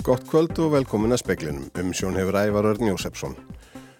Gott 0.00 0.22
kvöld 0.24 0.56
og 0.64 0.70
velkomin 0.72 1.12
að 1.12 1.20
speklinum. 1.20 1.66
Umsjón 1.76 2.14
hefur 2.16 2.38
ævar 2.40 2.64
Örn 2.70 2.88
Jósefsson. 2.88 3.34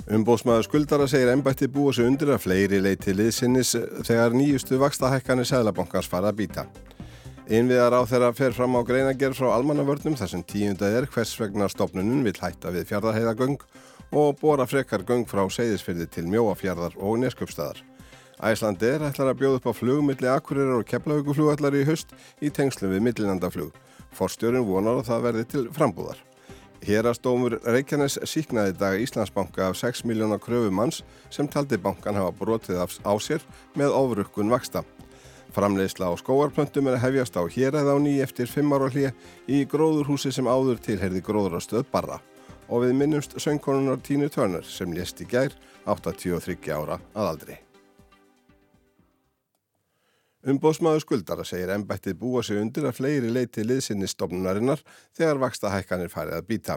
Umbóðsmaður 0.09 0.65
skuldara 0.65 1.09
segir 1.11 1.29
ennbætti 1.29 1.69
búa 1.69 1.93
sig 1.93 2.09
undir 2.09 2.31
að 2.33 2.41
fleiri 2.47 2.79
leiti 2.81 3.13
liðsinnis 3.13 3.75
þegar 4.09 4.33
nýjustu 4.33 4.79
vakstahækkanir 4.81 5.51
Sælabankars 5.51 6.09
fara 6.09 6.33
að 6.33 6.39
býta. 6.39 6.65
Einviðar 7.51 7.99
á 8.01 8.03
þeirra 8.09 8.31
fer 8.33 8.57
fram 8.57 8.79
á 8.79 8.83
greinagerð 8.89 9.43
frá 9.43 9.51
almannavörnum 9.53 10.17
þar 10.17 10.33
sem 10.33 10.47
tíundað 10.55 10.97
er 11.03 11.11
hvers 11.13 11.35
vegna 11.37 11.69
stopnunum 11.69 12.25
vil 12.25 12.35
hætta 12.41 12.73
við 12.73 12.89
fjardarheiðagöng 12.95 13.61
og 14.17 14.41
bóra 14.41 14.65
frekar 14.71 15.05
göng 15.05 15.29
frá 15.29 15.45
seyðisfyrði 15.53 16.09
til 16.09 16.27
mjóafjardar 16.33 16.97
og 16.97 17.21
neskjöpstaðar. 17.27 17.85
Æslandi 18.41 18.89
er 18.89 19.05
ætlar 19.05 19.35
að 19.35 19.43
bjóða 19.45 19.61
upp 19.61 19.69
á 19.69 19.73
flugumilli 19.77 20.33
Akureyrar 20.33 20.81
og 20.81 20.89
Keflavíkuflugallar 20.89 21.77
í 21.77 21.85
höst 21.85 22.17
í 22.41 22.49
tengslu 22.49 22.89
við 22.89 23.05
millinandaflug. 23.05 23.75
Forstjórin 24.17 24.67
vonar 24.67 25.01
að 25.01 25.09
það 25.11 25.25
verði 25.29 25.45
til 25.53 25.65
frambúðar. 25.75 26.21
Hérastómur 26.81 27.59
Reykjanes 27.61 28.17
síknaði 28.25 28.73
dag 28.81 29.03
Íslandsbanka 29.03 29.67
af 29.69 29.77
6 29.77 30.07
miljónar 30.09 30.41
kröfumanns 30.41 31.03
sem 31.29 31.49
taldi 31.49 31.77
bankan 31.77 32.17
hafa 32.17 32.33
brotið 32.39 32.81
á 32.81 33.15
sér 33.21 33.45
með 33.77 33.93
ofrukkun 33.99 34.53
vaksta. 34.53 34.83
Framleiðsla 35.53 36.09
á 36.09 36.15
skóarplöntum 36.17 36.89
er 36.89 36.97
að 36.97 37.05
hefjast 37.05 37.37
á 37.37 37.43
hér 37.45 37.77
eða 37.83 37.97
á 37.97 37.99
ný 38.01 38.19
eftir 38.25 38.49
5 38.49 38.77
ára 38.77 38.91
hlýja 38.91 39.15
í 39.51 39.65
gróðurhúsi 39.69 40.33
sem 40.33 40.49
áður 40.49 40.81
tilherði 40.81 41.25
gróðurastöð 41.27 41.89
barra 41.93 42.21
og 42.71 42.87
við 42.87 42.95
minnumst 43.01 43.35
söngkonunar 43.43 43.99
Tínu 44.07 44.31
Törner 44.31 44.65
sem 44.65 44.95
lést 44.95 45.21
í 45.21 45.27
gær 45.29 45.57
83 45.91 46.71
ára 46.71 47.01
að 47.15 47.35
aldrei. 47.35 47.70
Umbóðsmaður 50.41 51.03
skuldara 51.05 51.45
segir 51.45 51.69
ennbættið 51.75 52.15
búa 52.17 52.41
sig 52.41 52.57
undir 52.57 52.87
að 52.89 52.97
fleiri 52.97 53.29
leiti 53.29 53.61
liðsinni 53.61 54.07
stofnunarinnar 54.09 54.81
þegar 55.13 55.41
vaksta 55.43 55.73
hækkanir 55.75 56.09
farið 56.09 56.39
að 56.39 56.47
býta. 56.49 56.77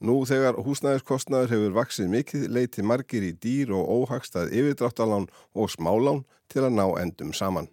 Nú 0.00 0.22
þegar 0.28 0.56
húsnæðiskostnaður 0.64 1.52
hefur 1.52 1.74
vaksið 1.76 2.08
mikið 2.12 2.46
leiti 2.56 2.84
margir 2.84 3.24
í 3.24 3.34
dýr 3.36 3.74
og 3.76 3.90
óhagstað 3.98 4.52
yfirdráttalán 4.52 5.28
og 5.52 5.72
smálán 5.72 6.22
til 6.52 6.64
að 6.64 6.76
ná 6.76 6.86
endum 7.02 7.34
saman. 7.36 7.68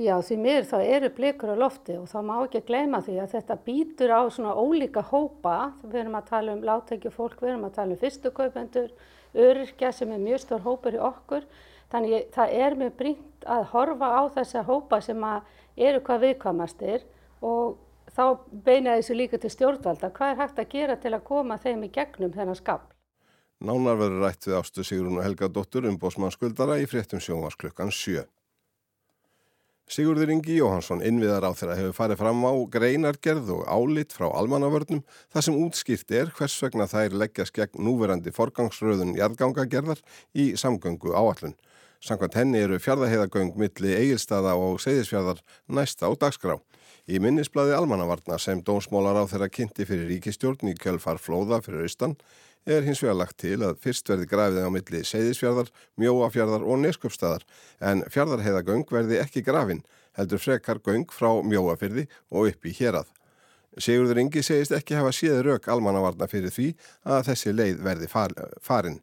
Já 0.00 0.14
því 0.24 0.36
mér 0.40 0.68
þá 0.68 0.76
eru 0.80 1.10
blikur 1.16 1.52
á 1.52 1.56
lofti 1.60 1.96
og 2.00 2.06
þá 2.08 2.20
má 2.24 2.34
ekki 2.42 2.62
gleyma 2.68 3.02
því 3.04 3.18
að 3.20 3.34
þetta 3.34 3.58
býtur 3.64 4.14
á 4.16 4.20
svona 4.32 4.52
ólíka 4.56 5.04
hópa. 5.04 5.72
Við 5.80 5.98
erum 6.04 6.20
að 6.20 6.28
tala 6.28 6.54
um 6.56 6.62
látækju 6.64 7.12
fólk, 7.12 7.40
við 7.40 7.54
erum 7.54 7.66
að 7.68 7.76
tala 7.80 7.96
um 7.96 8.00
fyrstukaupendur, 8.04 8.94
öryrkja 9.48 9.92
sem 9.96 10.12
er 10.12 10.24
mjög 10.24 10.44
stór 10.44 10.64
hópur 10.68 10.96
í 10.96 11.04
okkur. 11.08 11.44
Þannig 11.90 12.30
það 12.34 12.56
er 12.64 12.76
mjög 12.78 12.96
brínt 12.98 13.46
að 13.50 13.64
horfa 13.72 14.10
á 14.14 14.22
þessa 14.36 14.64
hópa 14.68 15.00
sem 15.02 15.24
eru 15.76 16.02
hvað 16.06 16.26
viðkvamastir 16.26 17.06
og 17.42 17.78
þá 18.14 18.24
beina 18.64 18.96
þessu 18.98 19.16
líka 19.16 19.40
til 19.40 19.50
stjórnvalda. 19.50 20.12
Hvað 20.14 20.32
er 20.32 20.40
hægt 20.42 20.58
að 20.62 20.72
gera 20.74 20.96
til 21.00 21.14
að 21.14 21.26
koma 21.26 21.58
þeim 21.62 21.86
í 21.86 21.92
gegnum 21.94 22.34
þennan 22.34 22.58
skapl? 22.58 22.92
Nánar 23.60 23.98
verður 24.00 24.24
rætt 24.24 24.46
við 24.48 24.56
ástu 24.56 24.84
Sigrun 24.86 25.18
og 25.20 25.24
Helga 25.26 25.50
Dóttur 25.52 25.84
um 25.88 25.98
bósmannskuldara 26.00 26.78
í 26.80 26.86
fréttum 26.88 27.20
sjónvars 27.20 27.58
klukkan 27.60 27.92
7. 27.92 28.22
Sigurður 29.90 30.30
Ingi 30.30 30.54
Jóhansson 30.54 31.02
innviðar 31.02 31.48
á 31.50 31.52
þeirra 31.58 31.76
hefur 31.76 31.96
farið 31.96 32.20
fram 32.20 32.44
á 32.46 32.52
greinargerð 32.70 33.48
og 33.56 33.64
álit 33.66 34.14
frá 34.14 34.28
almannavörnum 34.30 35.02
þar 35.34 35.44
sem 35.44 35.56
útskýrt 35.58 36.14
er 36.14 36.30
hvers 36.36 36.54
vegna 36.62 36.86
þær 36.86 37.16
leggjast 37.24 37.56
gegn 37.56 37.82
núverandi 37.82 38.30
forgangsröðun 38.36 39.16
jarðgangagerðar 39.18 39.98
í 40.38 40.52
samgöngu 40.54 41.10
áallun. 41.10 41.56
Sankvæmt 42.00 42.36
henni 42.38 42.60
eru 42.64 42.78
fjardaheiðagöng 42.80 43.56
milli 43.60 43.90
eigilstaða 43.92 44.54
og 44.56 44.78
segðisfjardar 44.80 45.42
næsta 45.68 46.08
á 46.08 46.16
dagskrá. 46.16 46.54
Í 47.04 47.20
minnisbladi 47.20 47.74
almannavarna 47.76 48.38
sem 48.40 48.62
dómsmólar 48.64 49.18
á 49.20 49.24
þeirra 49.28 49.50
kynnti 49.52 49.84
fyrir 49.84 50.08
ríkistjórn 50.08 50.72
í 50.72 50.76
kjölfar 50.80 51.20
flóða 51.20 51.58
fyrir 51.64 51.84
austan 51.84 52.16
er 52.64 52.86
hins 52.86 53.02
vegar 53.04 53.18
lagt 53.20 53.36
til 53.40 53.58
að 53.64 53.78
fyrst 53.84 54.08
verði 54.08 54.28
grafið 54.30 54.64
á 54.64 54.70
milli 54.72 55.02
segðisfjardar, 55.10 55.68
mjóafjardar 56.00 56.64
og 56.64 56.80
neskjöpstaðar 56.86 57.44
en 57.92 58.04
fjardarheiðagöng 58.08 58.88
verði 58.88 59.20
ekki 59.20 59.44
grafin, 59.44 59.84
heldur 60.16 60.40
frekar 60.40 60.80
göng 60.84 61.08
frá 61.12 61.42
mjóafyrði 61.44 62.06
og 62.30 62.48
upp 62.52 62.64
í 62.64 62.74
hérað. 62.80 63.12
Sigurður 63.76 64.24
Ingi 64.24 64.42
segist 64.42 64.72
ekki 64.74 64.96
hafa 64.98 65.12
síður 65.14 65.52
rauk 65.52 65.68
almannavarna 65.68 66.26
fyrir 66.32 66.52
því 66.52 66.72
að 67.04 67.28
þessi 67.28 67.54
leið 67.54 67.84
verði 67.86 68.08
farin. 68.10 69.00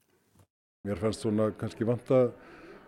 Mér 0.85 0.99
fannst 1.01 1.23
svona 1.23 1.51
kannski 1.57 1.87
vanta 1.87 2.27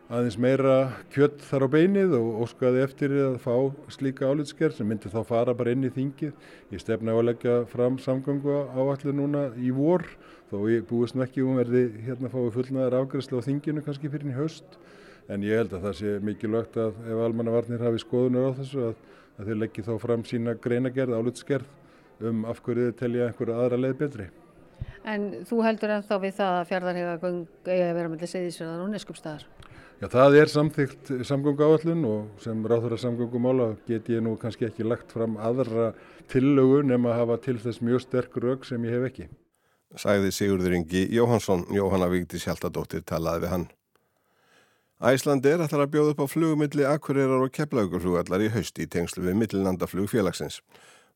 aðeins 0.09 0.39
meira 0.41 0.75
kjött 1.13 1.43
þar 1.45 1.67
á 1.69 1.73
beinið 1.75 2.13
og 2.17 2.39
óskaði 2.41 2.79
eftir 2.81 3.11
að 3.13 3.35
fá 3.43 3.53
slíka 3.93 4.25
álitskerð 4.25 4.79
sem 4.79 4.87
myndi 4.89 5.05
þá 5.13 5.21
fara 5.27 5.53
bara 5.53 5.75
inn 5.75 5.85
í 5.85 5.91
þingið. 5.93 6.33
Ég 6.73 6.81
stefna 6.81 7.13
á 7.13 7.21
að 7.21 7.27
leggja 7.27 7.57
fram 7.69 7.99
samgöngu 8.01 8.55
á 8.73 8.81
allir 8.81 9.13
núna 9.13 9.53
í 9.53 9.69
vor 9.69 10.01
þó 10.49 10.65
ég 10.73 10.87
búist 10.89 11.13
ekki 11.13 11.45
um 11.45 11.61
verði 11.61 11.83
hérna 12.07 12.31
fáið 12.33 12.57
fullnaðar 12.57 12.97
afgræslu 13.03 13.37
á 13.37 13.45
þinginu 13.45 13.85
kannski 13.85 14.09
fyrir 14.09 14.33
í 14.33 14.37
haust 14.39 14.79
en 15.29 15.45
ég 15.45 15.61
held 15.61 15.77
að 15.77 15.85
það 15.85 15.95
sé 16.01 16.15
mikilvægt 16.25 16.81
að 16.81 16.97
ef 17.05 17.17
almannavarnir 17.27 17.85
hafi 17.85 18.01
skoðunar 18.01 18.49
á 18.49 18.57
þessu 18.57 18.79
að, 18.89 18.95
að 19.37 19.45
þeir 19.45 19.61
leggji 19.61 19.85
þá 19.85 19.93
fram 20.01 20.25
sína 20.25 20.57
greinagerð, 20.57 21.13
álitskerð 21.21 21.69
um 22.25 22.49
af 22.49 22.65
hverju 22.65 22.89
þið 22.89 22.97
telja 22.97 23.29
einhverja 23.29 23.61
aðra 23.61 23.77
leið 23.85 23.97
betri. 24.01 24.25
En 25.05 25.45
þú 25.45 25.61
heldur 25.69 25.93
ennþá 25.99 26.15
við 26.25 26.33
það 26.41 26.53
að 26.57 26.67
fjardarhega 26.73 27.13
Já, 29.99 30.07
það 30.07 30.35
er 30.39 30.47
samþygt 30.47 31.09
samgöngu 31.27 31.65
áallun 31.65 32.05
og 32.07 32.43
sem 32.43 32.59
ráður 32.71 32.93
að 32.95 33.01
samgöngumála 33.01 33.65
get 33.83 34.07
ég 34.07 34.21
nú 34.23 34.37
kannski 34.39 34.69
ekki 34.69 34.85
lagt 34.87 35.11
fram 35.11 35.33
aðra 35.35 35.89
tillögu 36.31 36.85
nema 36.87 37.11
að 37.11 37.17
hafa 37.19 37.35
til 37.43 37.55
þess 37.59 37.81
mjög 37.83 38.05
sterk 38.05 38.37
rauk 38.39 38.63
sem 38.63 38.85
ég 38.87 38.95
hef 38.95 39.07
ekki. 39.09 39.25
Sæði 39.99 40.31
Sigurður 40.31 40.77
Ingi 40.77 41.01
Jóhansson, 41.11 41.65
Jóhanna 41.75 42.07
Vigdís 42.13 42.45
Hjaltadóttir 42.47 43.03
talaði 43.03 43.43
við 43.43 43.51
hann. 43.51 43.65
Æslandi 44.99 45.51
er 45.51 45.65
að 45.65 45.91
bjóða 45.91 46.13
upp 46.13 46.23
á 46.23 46.27
flugumilli 46.31 46.87
Akureyrar 46.87 47.43
og 47.43 47.51
Keflaugurflugallar 47.55 48.45
í 48.45 48.53
haust 48.55 48.79
í 48.79 48.87
tengslu 48.87 49.25
við 49.27 49.35
millinandaflug 49.41 50.07
félagsins. 50.11 50.61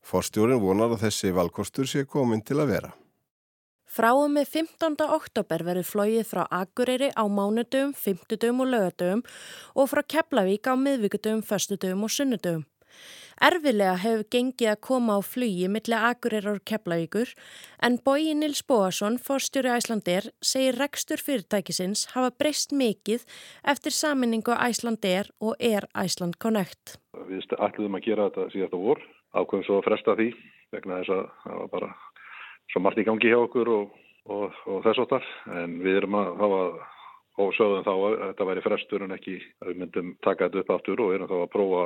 Forstjórin 0.04 0.60
vonar 0.60 0.92
að 0.92 1.06
þessi 1.06 1.32
valkostur 1.32 1.88
sé 1.88 2.04
komin 2.04 2.44
til 2.44 2.60
að 2.60 2.72
vera. 2.74 2.92
Frá 3.94 4.08
og 4.10 4.32
með 4.34 4.48
15. 4.58 4.96
oktober 5.14 5.62
verður 5.62 5.86
flóið 5.86 6.24
frá 6.26 6.40
Akureyri 6.50 7.12
á 7.14 7.30
mánudum, 7.30 7.92
fymtudum 7.94 8.64
og 8.64 8.72
lögadum 8.72 9.20
og 9.78 9.86
frá 9.92 10.00
Keflavík 10.02 10.66
á 10.66 10.74
miðvíkudum, 10.74 11.44
förstudum 11.46 12.02
og 12.02 12.10
sunnudum. 12.10 12.64
Erfilega 13.38 13.92
hefur 14.02 14.24
gengið 14.34 14.72
að 14.72 14.80
koma 14.88 15.14
á 15.14 15.20
flugi 15.22 15.68
millir 15.70 16.06
Akureyrar 16.10 16.58
og 16.58 16.64
Keflavíkur 16.66 17.30
en 17.86 18.00
Bói 18.02 18.34
Nils 18.34 18.64
Bóasson, 18.66 19.14
fórstjóri 19.14 19.70
Æslandir, 19.70 20.26
segir 20.42 20.74
rekstur 20.80 21.22
fyrirtækisins 21.22 22.08
hafa 22.16 22.32
breyst 22.34 22.74
mikið 22.74 23.22
eftir 23.62 23.94
saminningu 23.94 24.56
Æslandir 24.58 25.30
og 25.38 25.54
er 25.60 25.86
Æsland 25.94 26.40
Connect. 26.42 26.96
Við 27.30 27.46
ætluðum 27.46 28.00
að 28.00 28.10
gera 28.10 28.26
þetta 28.26 28.48
síðast 28.56 28.74
á 28.74 28.78
vor, 28.88 29.06
ákveðum 29.38 29.64
svo 29.68 29.78
að 29.78 29.86
fresta 29.86 30.18
því 30.18 30.28
vegna 30.74 30.98
þess 30.98 31.14
að 31.14 31.24
það 31.44 31.62
var 31.62 31.72
bara 31.76 31.92
svo 32.72 32.82
margt 32.82 33.00
í 33.02 33.06
gangi 33.06 33.30
hjá 33.30 33.38
okkur 33.40 33.70
og, 33.74 33.94
og, 34.30 34.58
og 34.70 34.82
þess 34.86 35.04
og 35.04 35.10
þar 35.12 35.30
en 35.62 35.78
við 35.84 36.00
erum 36.02 36.18
að 36.20 36.30
hafa 36.42 36.60
og 37.42 37.50
sögðum 37.56 37.84
þá 37.86 37.92
að 37.94 38.16
þetta 38.20 38.46
væri 38.50 38.64
frestur 38.64 39.04
en 39.04 39.16
ekki 39.16 39.36
að 39.62 39.70
við 39.70 39.80
myndum 39.82 40.14
taka 40.22 40.48
þetta 40.48 40.62
upp 40.62 40.72
aftur 40.76 41.02
og 41.02 41.14
erum 41.16 41.30
þá 41.30 41.36
að 41.40 41.52
prófa 41.54 41.84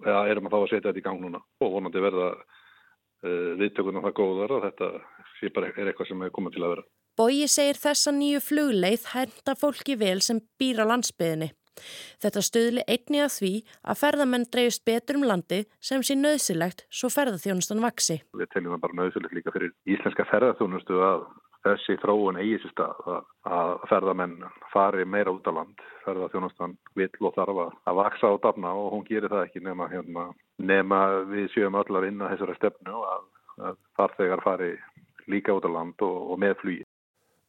eða 0.00 0.22
erum 0.32 0.48
að 0.48 0.54
þá 0.54 0.58
að 0.60 0.68
setja 0.70 0.88
þetta 0.88 1.02
í 1.02 1.06
gang 1.06 1.20
núna 1.20 1.40
og 1.60 1.74
vonandi 1.74 2.02
verða 2.02 2.28
uh, 2.32 3.50
viðtökunum 3.60 4.06
það 4.06 4.16
góðar 4.20 4.56
og 4.56 4.66
þetta 4.68 4.90
er 5.42 5.90
eitthvað 5.90 6.08
sem 6.08 6.22
er 6.22 6.32
komið 6.32 6.56
til 6.56 6.64
að 6.64 6.74
vera. 6.76 6.86
Bói 7.18 7.48
segir 7.50 7.76
þessa 7.76 8.12
nýju 8.16 8.40
flugleið 8.40 9.08
henda 9.12 9.56
fólki 9.58 9.98
vel 10.00 10.20
sem 10.24 10.40
býr 10.60 10.80
á 10.80 10.84
landsbyðinni. 10.94 11.50
Þetta 12.22 12.42
stöðli 12.44 12.82
einni 12.86 13.22
að 13.24 13.36
því 13.36 13.52
að 13.82 14.00
ferðamenn 14.02 14.48
dreifist 14.52 14.84
betur 14.88 15.18
um 15.20 15.28
landi 15.28 15.62
sem 15.80 16.02
sé 16.04 16.16
nöðsilegt 16.18 16.84
svo 16.92 17.10
ferðarþjónustan 17.12 17.82
vaksi. 17.84 18.20
Við 18.36 18.50
teljum 18.52 18.76
það 18.76 18.84
bara 18.84 18.98
nöðsilegt 19.00 19.38
líka 19.38 19.54
fyrir 19.54 19.72
íslenska 19.88 20.26
ferðarþjónustu 20.30 21.00
að 21.06 21.24
þessi 21.62 21.96
þróun 22.02 22.40
eigi 22.42 22.58
sér 22.62 22.72
stað 22.74 23.10
að 23.46 23.74
ferðamenn 23.90 24.38
fari 24.72 25.04
meira 25.06 25.34
út 25.34 25.46
á 25.46 25.52
land. 25.54 25.82
Ferðarþjónustan 26.06 26.76
vill 26.98 27.12
og 27.22 27.36
þarf 27.36 27.60
að 27.62 27.98
vaksa 28.00 28.32
á 28.34 28.42
dafna 28.42 28.72
og 28.74 28.96
hún 28.96 29.04
gerir 29.08 29.30
það 29.30 29.44
ekki 29.46 29.62
nema, 29.62 29.88
hérna, 29.92 30.28
nema 30.58 31.02
við 31.30 31.50
sjöum 31.54 31.78
öll 31.78 31.98
að 31.98 32.08
vinna 32.08 32.30
þessari 32.32 32.58
stefnu 32.58 33.04
að, 33.12 33.28
að 33.68 33.78
farþegar 33.98 34.42
fari 34.44 34.72
líka 35.30 35.54
út 35.54 35.68
á 35.68 35.70
land 35.70 36.02
og, 36.02 36.18
og 36.34 36.42
með 36.42 36.56
flugi. 36.62 36.88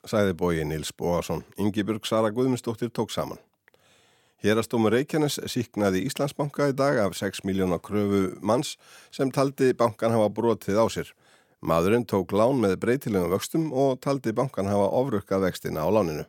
Sæði 0.04 0.36
bói 0.38 0.62
Nils 0.68 0.92
Bóasson. 0.92 1.46
Ingi 1.58 1.86
Burg 1.88 2.06
Sara 2.06 2.30
Guðmundsdóttir 2.30 2.92
tók 2.92 3.14
saman. 3.14 3.40
Hérastómur 4.44 4.92
Reykjanes 4.92 5.38
síknaði 5.48 6.02
Íslandsbanka 6.04 6.66
í 6.68 6.74
dag 6.76 6.98
af 7.00 7.14
6 7.16 7.46
miljónar 7.48 7.80
kröfu 7.80 8.34
manns 8.44 8.74
sem 9.16 9.30
taldi 9.32 9.70
bankan 9.80 10.12
hafa 10.12 10.28
brotið 10.36 10.82
á 10.84 10.86
sér. 10.92 11.12
Madurinn 11.64 12.04
tók 12.04 12.36
lán 12.36 12.60
með 12.60 12.76
breytilegum 12.82 13.32
vöxtum 13.32 13.70
og 13.72 14.02
taldi 14.04 14.34
bankan 14.36 14.68
hafa 14.68 14.90
ofrukkað 15.00 15.46
vextina 15.46 15.88
á 15.88 15.90
láninu. 15.96 16.26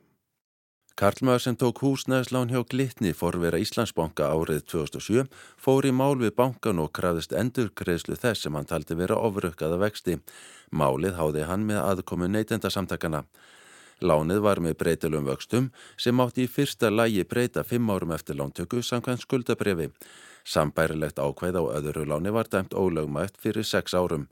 Karlmaður 0.95 1.43
sem 1.43 1.57
tók 1.59 1.83
húsnæðislán 1.83 2.55
hjá 2.55 2.61
Glitni 2.71 3.11
forvera 3.19 3.59
Íslandsbanka 3.59 4.31
árið 4.31 4.63
2007 4.71 5.27
fór 5.59 5.83
í 5.83 5.91
mál 5.91 6.15
við 6.21 6.37
bankan 6.39 6.79
og 6.85 6.93
krafðist 6.95 7.35
endurgreðslu 7.35 8.15
þess 8.15 8.47
sem 8.47 8.55
hann 8.55 8.71
taldi 8.71 8.95
vera 8.95 9.19
ofrökkaða 9.19 9.81
vexti. 9.83 10.21
Málið 10.71 11.19
háði 11.19 11.51
hann 11.51 11.67
með 11.67 11.83
aðkomu 11.83 12.31
neytendasamtakana. 12.31 13.25
Lánið 14.03 14.41
var 14.43 14.59
með 14.59 14.79
breytilum 14.81 15.29
vöxtum 15.29 15.71
sem 15.97 16.21
átti 16.21 16.45
í 16.45 16.51
fyrsta 16.51 16.91
lægi 16.91 17.25
breyta 17.31 17.63
fimm 17.63 17.91
árum 17.91 18.15
eftir 18.17 18.39
lántöku 18.41 18.83
samkvæmt 18.83 19.23
skuldabrefi. 19.23 19.91
Sambærilegt 20.45 21.19
ákveð 21.23 21.61
á 21.61 21.63
öðru 21.79 22.05
láni 22.09 22.33
var 22.35 22.51
dæmt 22.51 22.75
ólögmætt 22.75 23.39
fyrir 23.41 23.65
sex 23.65 23.95
árum. 23.95 24.27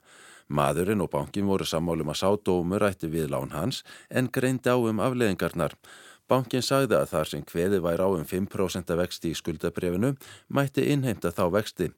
Maðurinn 0.48 1.00
og 1.00 1.10
bankin 1.12 1.46
voru 1.46 1.64
sammálum 1.64 2.10
að 2.12 2.20
sá 2.20 2.28
dómur 2.44 2.84
ætti 2.84 3.08
við 3.08 3.30
lán 3.32 3.54
hans 3.54 3.82
en 4.10 4.28
greindi 4.28 4.68
á 4.68 4.76
um 4.76 5.00
afleðingarnar. 5.00 5.78
Bankin 6.28 6.64
sagði 6.64 6.98
að 6.98 7.10
þar 7.12 7.30
sem 7.30 7.46
hveði 7.48 7.80
væri 7.84 8.04
á 8.04 8.08
um 8.08 8.26
5% 8.26 8.96
vexti 8.98 9.32
í 9.32 9.38
skuldabrefinu 9.38 10.14
mætti 10.48 10.84
innheimta 10.92 11.32
þá 11.32 11.44
vexti. 11.56 11.92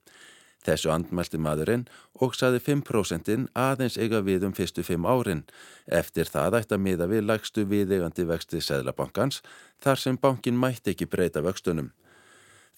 Þessu 0.65 0.93
andmælti 0.95 1.41
maðurinn 1.41 1.85
og 2.25 2.37
sagði 2.39 2.63
5% 2.65 3.49
aðeins 3.53 3.99
eiga 4.01 4.23
við 4.25 4.47
um 4.49 4.55
fyrstu 4.57 4.85
5 4.87 5.05
árin. 5.05 5.43
Eftir 5.87 6.31
það 6.31 6.61
ætti 6.61 6.79
að 6.79 6.85
miða 6.87 7.11
við 7.11 7.27
lagstu 7.29 7.67
viðegandi 7.69 8.25
vexti 8.31 8.63
Sæðlabankans 8.65 9.43
þar 9.85 10.01
sem 10.01 10.17
bankin 10.21 10.57
mætti 10.57 10.95
ekki 10.95 11.11
breyta 11.11 11.45
vöxtunum. 11.45 11.93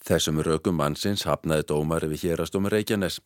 Þessum 0.06 0.38
rökum 0.44 0.76
mannsins 0.78 1.24
hafnaði 1.26 1.64
dómari 1.66 2.06
við 2.10 2.26
hérastómi 2.28 2.70
Reykjanes. 2.70 3.16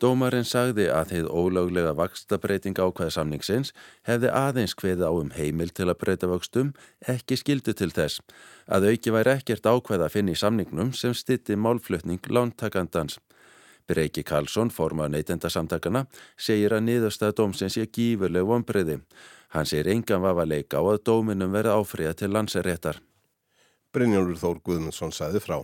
Dómarin 0.00 0.46
sagði 0.48 0.86
að 0.88 1.16
heið 1.16 1.26
ólöglega 1.28 1.92
vakstabreiting 1.98 2.78
ákvæða 2.78 3.12
samningsins 3.18 3.74
hefði 4.08 4.30
aðeins 4.32 4.76
hveði 4.78 5.04
á 5.04 5.12
um 5.12 5.32
heimil 5.34 5.68
til 5.74 5.90
að 5.90 5.98
breyta 6.00 6.30
vöxtum, 6.30 6.72
ekki 7.04 7.36
skildu 7.36 7.74
til 7.76 7.90
þess. 7.92 8.22
Að 8.64 8.92
auki 8.92 9.12
væri 9.12 9.34
ekkert 9.36 9.68
ákvæða 9.68 10.08
að 10.08 10.14
finna 10.14 10.32
í 10.32 10.40
samningnum 10.40 10.94
sem 10.96 11.12
stitti 11.12 11.58
málflutning 11.58 12.24
lántakandans. 12.32 13.18
Breiki 13.88 14.24
Karlsson, 14.26 14.70
formað 14.70 15.14
neytendasamtakana, 15.16 16.06
segir 16.36 16.74
að 16.76 16.86
niðurstaða 16.88 17.36
dómsins 17.40 17.76
sé 17.78 17.86
gífurleg 17.86 18.46
vonbreyði. 18.48 18.98
Hann 19.52 19.68
segir 19.68 19.90
engan 19.92 20.22
vafa 20.24 20.46
leika 20.48 20.80
á 20.80 20.84
að 20.84 21.02
dóminum 21.08 21.52
verði 21.52 21.74
áfriða 21.76 22.14
til 22.16 22.32
landseréttar. 22.32 23.02
Brynjólfur 23.92 24.38
Þór 24.40 24.60
Guðmundsson 24.64 25.12
sagði 25.12 25.42
frá. 25.44 25.58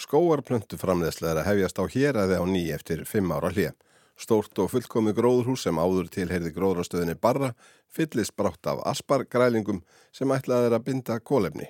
Skóarplöntu 0.00 0.78
framleðslega 0.80 1.32
er 1.32 1.40
að 1.42 1.48
hefjast 1.50 1.80
á 1.80 1.84
héræði 1.88 2.38
á 2.40 2.44
ný 2.48 2.62
eftir 2.72 3.04
fimm 3.08 3.32
ára 3.32 3.52
hlið. 3.52 3.74
Stórt 4.16 4.56
og 4.60 4.70
fullkomi 4.72 5.12
gróðurhús 5.16 5.66
sem 5.66 5.76
áður 5.76 6.08
tilheyrði 6.12 6.54
gróðrastöðinni 6.56 7.18
barra 7.20 7.50
fyllist 7.92 8.32
brátt 8.36 8.64
af 8.72 8.80
aspargrælingum 8.88 9.82
sem 10.12 10.32
ætlaði 10.32 10.72
að 10.72 10.84
binda 10.88 11.18
kólefni. 11.20 11.68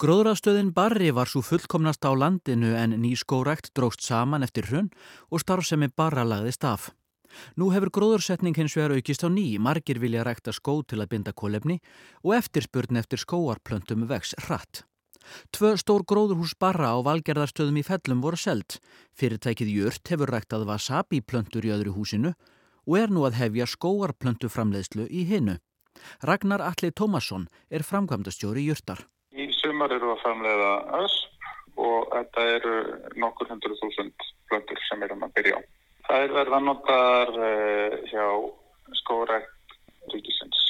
Gróðrastöðin 0.00 0.70
barri 0.72 1.10
var 1.12 1.28
svo 1.28 1.42
fullkomnast 1.44 2.06
á 2.08 2.16
landinu 2.16 2.70
en 2.72 2.94
ný 3.02 3.10
skórækt 3.20 3.74
dróst 3.76 4.00
saman 4.00 4.40
eftir 4.40 4.64
hrunn 4.70 4.86
og 5.28 5.42
starfsemi 5.42 5.90
barra 5.92 6.24
lagðist 6.24 6.64
af. 6.64 6.86
Nú 7.60 7.68
hefur 7.74 7.92
gróðursetning 7.92 8.56
hins 8.56 8.78
vegar 8.78 8.94
aukist 8.96 9.20
á 9.20 9.28
ný, 9.28 9.60
margir 9.60 10.00
vilja 10.00 10.24
rækta 10.24 10.56
skó 10.56 10.78
til 10.88 11.02
að 11.04 11.10
binda 11.12 11.36
kólefni 11.36 11.76
og 12.24 12.32
eftirspurn 12.38 12.96
eftir 12.96 13.20
skóarplöntum 13.20 14.08
vex 14.08 14.32
hratt. 14.46 14.86
Tvö 15.52 15.74
stór 15.76 16.08
gróðurhús 16.08 16.56
barra 16.56 16.96
á 16.96 16.98
valgerðarstöðum 17.04 17.82
í 17.82 17.84
fellum 17.84 18.24
voru 18.24 18.40
seld. 18.40 18.80
Fyrirtækið 19.12 19.76
Jört 19.76 20.08
hefur 20.08 20.32
ræktað 20.32 20.64
wasabi-plöntur 20.72 21.68
í 21.68 21.76
öðru 21.76 21.98
húsinu 22.00 22.32
og 22.88 22.96
er 22.96 23.12
nú 23.12 23.28
að 23.28 23.36
hefja 23.44 23.68
skóarplöntuframleiðslu 23.68 25.12
í 25.12 25.28
hinnu. 25.28 25.60
Ragnar 26.24 26.64
Alli 26.64 26.88
Tómasson 26.88 27.50
er 27.68 27.84
framkvæmdastjóri 27.84 28.64
Jörtar. 28.64 29.04
Sumar 29.70 29.92
eru 29.94 30.08
að 30.10 30.22
framleiða 30.24 30.70
ösp 30.98 31.78
og 31.78 32.08
þetta 32.10 32.46
eru 32.56 32.72
nokkur 33.22 33.52
hundru 33.52 33.76
þúsund 33.78 34.24
plöntur 34.50 34.80
sem 34.88 35.04
erum 35.06 35.22
að 35.22 35.36
byrja 35.36 35.60
á. 35.60 35.60
Það 36.08 36.24
er 36.24 36.32
verða 36.34 36.58
notar 36.64 37.30
uh, 37.38 37.94
hjá 38.10 38.24
skórækt 38.98 39.76
ríkisins 40.10 40.64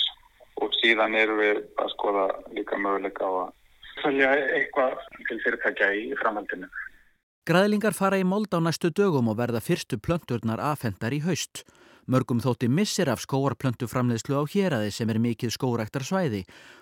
og 0.60 0.76
síðan 0.82 1.16
eru 1.16 1.38
við 1.38 1.62
að 1.80 1.88
skoða 1.94 2.26
líka 2.52 2.76
möguleika 2.76 3.24
á 3.24 3.32
að 3.46 4.02
selja 4.02 4.34
eitthvað 4.58 5.00
til 5.30 5.40
fyrirtækja 5.46 5.90
í 5.96 6.04
framhaldinu. 6.20 6.68
Græðlingar 7.48 7.96
fara 7.96 8.20
í 8.20 8.26
mold 8.28 8.52
á 8.52 8.60
næstu 8.60 8.92
dögum 8.92 9.32
og 9.32 9.40
verða 9.40 9.64
fyrstu 9.64 9.96
plönturnar 9.96 10.60
afhendar 10.60 11.16
í 11.16 11.22
haust. 11.24 11.64
Mörgum 12.10 12.40
þótti 12.42 12.66
missir 12.66 13.06
af 13.12 13.20
skóarplöntu 13.22 13.86
framleiðslu 13.86 14.34
á 14.34 14.42
héræði 14.50 14.90
sem 14.90 15.10
er 15.12 15.20
mikið 15.22 15.52
skóræktar 15.54 16.02
svæði 16.02 16.40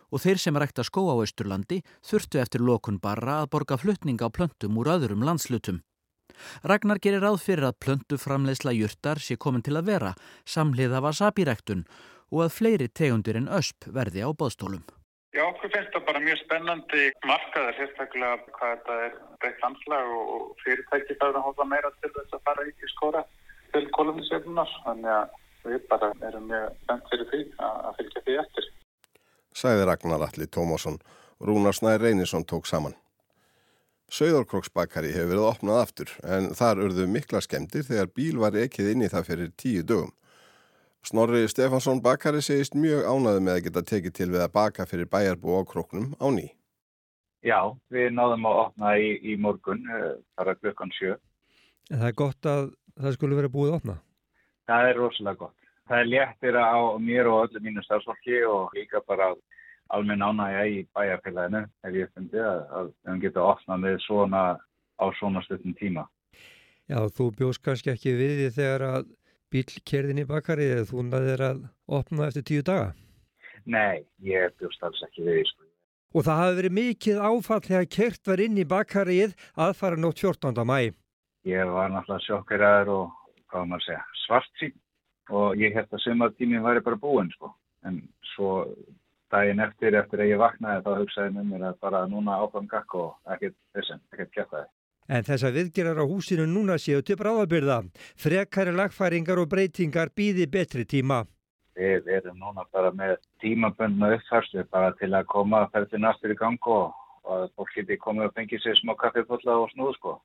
og 0.08 0.22
þeir 0.24 0.38
sem 0.40 0.56
rækta 0.56 0.84
skó 0.88 1.02
á 1.12 1.20
Östurlandi 1.20 1.82
þurftu 2.08 2.40
eftir 2.40 2.62
lokun 2.64 2.96
barra 2.96 3.42
að 3.42 3.50
borga 3.52 3.76
flutning 3.76 4.22
á 4.24 4.32
plöntum 4.32 4.78
úr 4.80 4.88
öðrum 4.94 5.26
landslutum. 5.28 5.82
Ragnar 6.64 6.96
gerir 7.04 7.20
ráð 7.20 7.42
fyrir 7.44 7.68
að 7.68 7.76
plöntu 7.84 8.16
framleiðsla 8.16 8.72
jurtar 8.72 9.20
sé 9.20 9.36
komin 9.36 9.60
til 9.66 9.76
að 9.76 9.90
vera 9.90 10.14
samhliða 10.48 11.02
vasabiræktun 11.04 11.84
og 12.32 12.46
að 12.46 12.54
fleiri 12.56 12.88
tegundir 12.88 13.36
en 13.36 13.50
ösp 13.52 13.84
verði 13.92 14.24
á 14.24 14.32
boðstólum. 14.32 14.86
Já, 15.36 15.44
okkur 15.44 15.74
finnst 15.74 15.92
það 15.92 16.06
bara 16.08 16.22
mjög 16.24 16.40
spennandi 16.40 17.02
markaður, 17.28 17.76
sérstaklega 17.76 18.40
hvað 18.56 18.72
þetta 18.78 18.96
er 19.04 19.20
breytt 19.44 19.68
anslag 19.68 20.08
og 20.08 20.48
fyrirtæki 20.64 21.18
er 21.18 21.36
að 21.36 21.44
hóða 21.50 21.68
meira 21.68 21.92
til 22.00 22.14
þess 22.16 22.32
að 22.32 22.44
fara 22.48 22.64
í 22.64 22.90
skóra 22.94 23.22
til 23.74 23.84
kolumisveitunar, 23.96 24.72
þannig 24.86 25.12
að 25.14 25.36
við 25.68 25.84
bara 25.90 26.12
erum 26.28 26.48
mjög 26.48 26.78
spennt 26.84 27.10
fyrir 27.12 27.30
því 27.32 27.42
að 27.68 27.90
fylgja 27.98 28.24
því 28.24 28.38
eftir. 28.44 28.70
Sæði 29.58 29.86
Ragnar 29.88 30.24
Alli 30.28 30.46
Tómásson 30.46 30.98
og 31.38 31.48
Rúnar 31.50 31.76
Snær 31.76 32.00
Reynisson 32.02 32.46
tók 32.46 32.66
saman. 32.66 32.94
Söðarkróksbakari 34.08 35.10
hefur 35.12 35.34
verið 35.34 35.46
opnað 35.50 35.80
aftur 35.82 36.12
en 36.24 36.52
þar 36.56 36.80
urðu 36.86 37.04
mikla 37.12 37.42
skemmtir 37.44 37.84
þegar 37.84 38.12
bíl 38.16 38.38
var 38.40 38.56
ekkið 38.56 38.94
inn 38.94 39.04
í 39.04 39.10
það 39.12 39.26
fyrir 39.28 39.50
tíu 39.60 39.82
dögum. 39.84 40.14
Snorri 41.04 41.44
Stefansson 41.48 42.00
bakari 42.02 42.40
segist 42.42 42.74
mjög 42.74 43.04
ánaði 43.06 43.42
með 43.44 43.54
að 43.54 43.62
geta 43.66 43.82
tekið 43.90 44.14
til 44.16 44.30
við 44.32 44.44
að 44.44 44.54
baka 44.56 44.86
fyrir 44.88 45.10
bæjarbú 45.12 45.60
á 45.60 45.62
kroknum 45.68 46.14
á 46.18 46.26
ný. 46.32 46.48
Já, 47.46 47.60
við 47.92 48.10
náðum 48.16 48.48
að 48.50 48.60
opna 48.64 48.96
í, 48.98 49.12
í 49.22 49.36
morgun, 49.38 49.84
þar 50.34 50.52
að 50.52 50.64
klukkan 50.64 50.94
sjö. 50.96 51.14
En 51.88 52.00
það 52.00 52.08
er 52.08 52.16
gott 52.18 52.48
að 52.50 52.64
það 52.98 53.16
skulle 53.16 53.38
vera 53.38 53.52
búið 53.52 53.76
opna? 53.78 53.98
Það 54.68 54.90
er 54.90 55.00
rosalega 55.00 55.42
gott. 55.44 55.54
Það 55.88 56.02
er 56.02 56.10
léttir 56.12 56.58
á 56.60 56.76
mér 57.00 57.30
og 57.30 57.46
öllu 57.46 57.62
mínu 57.64 57.84
stafsfólki 57.86 58.42
og 58.44 58.74
líka 58.76 59.00
bara 59.08 59.32
almenn 59.96 60.20
ánægja 60.22 60.64
í 60.68 60.82
bæjarfélaginu 60.96 61.62
ef 61.64 61.94
ég 61.96 62.10
fundi 62.12 62.42
að, 62.44 62.58
að 62.76 62.90
við 63.08 63.22
geta 63.24 63.46
opnað 63.48 63.84
með 63.84 64.00
svona 64.04 64.42
á 64.98 65.04
svona 65.18 65.42
stundum 65.46 65.76
tíma. 65.78 66.04
Já, 66.88 67.00
þú 67.12 67.30
bjóðs 67.38 67.60
kannski 67.64 67.92
ekki 67.92 68.16
við 68.16 68.34
því 68.36 68.50
þegar 68.58 68.84
að 68.88 69.08
bílkerðin 69.52 70.22
í 70.22 70.26
bakarið 70.28 70.74
eða 70.74 70.88
þú 70.90 71.04
næðir 71.08 71.44
að 71.46 71.62
opna 71.98 72.28
eftir 72.28 72.46
tíu 72.50 72.64
daga? 72.64 72.92
Nei, 73.68 74.04
ég 74.24 74.54
bjóst 74.60 74.84
alls 74.84 75.02
ekki 75.08 75.24
við 75.24 75.40
því. 75.40 75.48
Sko. 75.50 75.66
Og 76.16 76.24
það 76.24 76.40
hafi 76.42 76.56
verið 76.58 76.76
mikið 76.78 77.18
áfall 77.20 77.60
þegar 77.64 77.90
kert 77.96 78.30
var 78.30 78.42
inn 78.44 78.56
í 78.60 78.68
bakarið 78.68 79.34
aðfara 79.60 80.00
nótt 80.00 80.22
14. 80.24 80.64
mæ. 80.64 80.92
Ég 81.48 81.72
var 81.72 81.92
náttúrulega 81.92 82.26
sjokkeraður 82.26 82.92
og, 82.92 83.10
hvað 83.48 83.68
maður 83.70 83.84
segja, 83.86 84.04
svart 84.26 84.50
sín 84.60 84.74
og 85.32 85.60
ég 85.60 85.76
held 85.76 85.92
að 85.92 86.02
sumartíminn 86.04 86.64
væri 86.64 86.82
bara 86.84 87.00
búinn 87.00 87.30
sko. 87.32 87.52
En 87.88 88.00
svo 88.34 88.50
daginn 89.32 89.62
eftir, 89.64 89.96
eftir 89.96 90.24
að 90.24 90.32
ég 90.32 90.40
vaknaði 90.40 90.84
þá 90.84 90.90
hugsaði 90.98 91.34
með 91.36 91.48
mér 91.52 91.64
að 91.70 91.80
bara 91.84 92.02
núna 92.10 92.36
áfram 92.42 92.68
gakk 92.68 92.98
og 93.00 93.32
ekkert 93.32 93.56
þessum, 93.76 94.02
ekkert 94.12 94.34
kæftæði. 94.36 94.68
En 95.08 95.24
þessar 95.24 95.54
viðgerar 95.56 96.00
á 96.00 96.04
húsinu 96.04 96.44
núna 96.48 96.76
séu 96.76 97.00
til 97.00 97.16
bráðabyrða. 97.16 97.80
Frekari 98.20 98.74
lagfæringar 98.76 99.40
og 99.40 99.48
breytingar 99.48 100.12
býði 100.12 100.48
betri 100.52 100.84
tíma. 100.84 101.22
Við 101.78 102.10
erum 102.12 102.40
núna 102.42 102.66
bara 102.74 102.90
með 102.92 103.16
tímaböndna 103.40 104.10
uppfærslu 104.18 104.66
bara 104.68 104.92
til 105.00 105.14
að 105.14 105.28
koma 105.32 105.62
að 105.64 105.76
ferði 105.76 106.00
næstur 106.02 106.34
í 106.34 106.36
gang 106.36 106.68
og 106.74 106.92
að 107.28 107.46
fólk 107.56 107.76
geti 107.76 107.96
komið 108.02 108.28
og 108.28 108.34
fengið 108.36 108.64
sér 108.64 108.80
smá 108.80 108.96
kaffipotla 109.00 109.56
og 109.62 109.70
snúð 109.72 109.94
sko. 109.96 110.18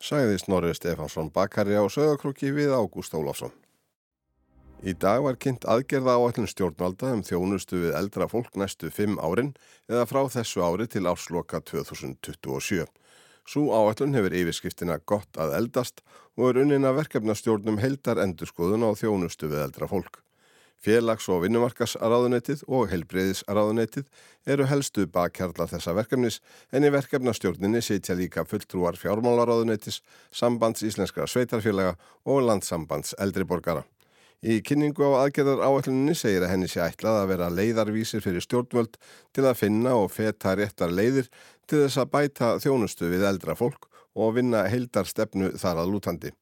Sæði 0.00 0.38
Snorri 0.40 0.72
Stefansson 0.72 1.28
bakari 1.28 1.74
á 1.76 1.84
söðakrúki 1.92 2.48
við 2.56 2.72
Ágúst 2.72 3.12
Ólafsson. 3.12 3.52
Í 4.80 4.94
dag 4.96 5.20
var 5.20 5.36
kynnt 5.36 5.66
aðgerða 5.68 6.14
áallin 6.16 6.48
stjórnvalda 6.48 7.10
um 7.12 7.20
þjónustu 7.20 7.82
við 7.82 7.98
eldra 7.98 8.24
fólk 8.32 8.56
næstu 8.56 8.88
fimm 8.88 9.18
árin 9.20 9.50
eða 9.92 10.06
frá 10.08 10.22
þessu 10.32 10.64
ári 10.64 10.86
til 10.88 11.04
ársloka 11.04 11.60
2027. 11.68 12.88
Sú 13.44 13.66
áallun 13.76 14.16
hefur 14.16 14.38
yfirskriftina 14.40 14.96
gott 15.04 15.36
að 15.36 15.52
eldast 15.58 16.00
og 16.38 16.48
er 16.48 16.62
unnin 16.64 16.88
að 16.88 17.02
verkefnastjórnum 17.02 17.82
heldar 17.84 18.24
endurskoðun 18.24 18.88
á 18.88 18.96
þjónustu 18.96 19.52
við 19.52 19.66
eldra 19.66 19.90
fólk. 19.90 20.22
Félags- 20.80 21.28
og 21.28 21.42
vinnumarkasraðunetið 21.44 22.62
og 22.72 22.88
helbreyðisraðunetið 22.88 24.06
eru 24.48 24.64
helstu 24.70 25.04
bakkjarla 25.12 25.66
þessa 25.68 25.92
verkefnis 25.98 26.40
en 26.72 26.86
í 26.88 26.92
verkefnastjórninni 26.94 27.82
sitja 27.84 28.16
líka 28.16 28.46
fulltrúar 28.48 28.96
fjármálaráðunetis, 28.96 30.00
sambands 30.32 30.80
íslenskara 30.86 31.28
sveitarfélaga 31.28 31.98
og 32.24 32.46
landsambands 32.48 33.12
eldriborgara. 33.20 33.84
Í 34.40 34.62
kynningu 34.64 35.04
á 35.04 35.20
aðgerðar 35.26 35.60
áalluninni 35.68 36.16
segir 36.16 36.46
að 36.46 36.54
henni 36.54 36.68
sé 36.72 36.80
ætlað 36.80 37.18
að 37.20 37.30
vera 37.34 37.50
leiðarvísir 37.52 38.24
fyrir 38.24 38.40
stjórnvöld 38.40 38.96
til 39.36 39.44
að 39.44 39.58
finna 39.60 39.92
og 40.00 40.08
feta 40.14 40.56
réttar 40.56 40.88
leiðir 40.88 41.28
til 41.68 41.82
þess 41.84 42.00
að 42.00 42.12
bæta 42.14 42.54
þjónustu 42.64 43.12
við 43.12 43.28
eldra 43.28 43.58
fólk 43.58 43.89
og 44.14 44.34
vinna 44.36 44.64
heildarstefnu 44.70 45.52
þar 45.60 45.82
að 45.82 45.92
lútandi. 45.94 46.32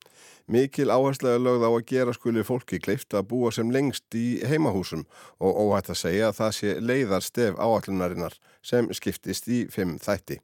Mikil 0.49 0.89
áherslega 0.89 1.41
lögð 1.43 1.67
á 1.69 1.71
að 1.71 1.87
gera 1.91 2.13
skuli 2.17 2.45
fólki 2.47 2.79
kleift 2.81 3.13
að 3.13 3.27
búa 3.33 3.51
sem 3.53 3.69
lengst 3.71 4.15
í 4.17 4.41
heimahúsum 4.49 5.05
og 5.45 5.59
óhætt 5.61 5.91
að 5.93 6.01
segja 6.03 6.31
að 6.31 6.39
það 6.39 6.53
sé 6.59 6.77
leiðarstef 6.81 7.59
áallunarinnar 7.61 8.39
sem 8.65 8.89
skiptist 8.97 9.49
í 9.53 9.67
fimm 9.69 9.99
þætti. 10.01 10.39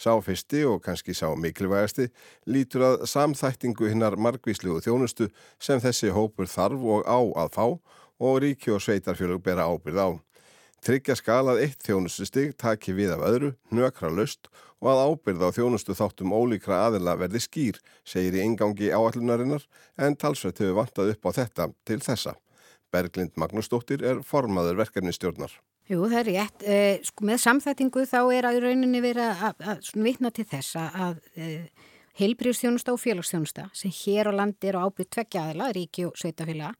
Sá 0.00 0.14
fyrsti 0.24 0.62
og 0.64 0.80
kannski 0.80 1.12
sá 1.12 1.28
mikilvægasti 1.36 2.06
lítur 2.48 2.86
að 2.86 3.02
samþættingu 3.12 3.90
hinnar 3.92 4.16
margvísluðu 4.16 4.80
þjónustu 4.86 5.28
sem 5.60 5.82
þessi 5.82 6.14
hópur 6.16 6.48
þarf 6.48 6.80
og 6.96 7.04
á 7.04 7.20
að 7.44 7.52
fá 7.58 7.66
og 8.20 8.40
ríki 8.40 8.72
og 8.72 8.80
sveitarfjölug 8.80 9.44
bera 9.44 9.68
ábyrð 9.68 10.00
á. 10.00 10.08
Tryggja 10.80 11.12
skalað 11.18 11.58
eitt 11.66 11.82
þjónustustig 11.84 12.54
taki 12.56 12.94
við 12.96 13.10
af 13.12 13.24
öðru, 13.28 13.50
nökra 13.68 14.08
löst 14.08 14.48
og 14.80 14.88
að 14.88 15.00
ábyrð 15.10 15.42
á 15.44 15.48
þjónustu 15.52 15.96
þáttum 15.98 16.32
ólíkra 16.32 16.78
aðila 16.86 17.18
verði 17.20 17.42
skýr, 17.44 17.80
segir 18.00 18.38
í 18.38 18.44
engangi 18.46 18.88
áallunarinnar 18.88 19.66
en 20.00 20.16
talsveit 20.16 20.62
hefur 20.62 20.78
vantað 20.78 21.12
upp 21.12 21.28
á 21.28 21.30
þetta 21.36 21.66
til 21.84 22.00
þessa. 22.00 22.32
Berglind 22.90 23.36
Magnúsdóttir 23.36 24.00
er 24.00 24.24
formaður 24.24 24.80
verkefnistjórnar. 24.80 25.52
Jú, 25.90 26.00
það 26.06 26.18
er 26.22 26.28
rétt. 26.30 26.64
Eh, 26.64 27.04
sko, 27.04 27.28
með 27.28 27.44
samþættingu 27.44 28.06
þá 28.08 28.20
er 28.32 28.48
að 28.48 28.60
rauninni 28.64 29.04
vera 29.04 29.30
að, 29.50 29.84
vitna 30.00 30.32
til 30.32 30.48
þessa 30.48 30.88
að 30.94 31.20
eh, 31.36 31.68
heilbríðstjónusta 32.20 32.96
og 32.96 33.04
félagsstjónusta 33.04 33.68
sem 33.76 33.92
hér 34.00 34.32
á 34.32 34.38
landi 34.40 34.72
er 34.72 34.80
á 34.80 34.88
ábyrð 34.88 35.12
tveggja 35.12 35.44
aðila, 35.44 35.70
ríki 35.76 36.08
og 36.08 36.16
sveitafélaga, 36.16 36.72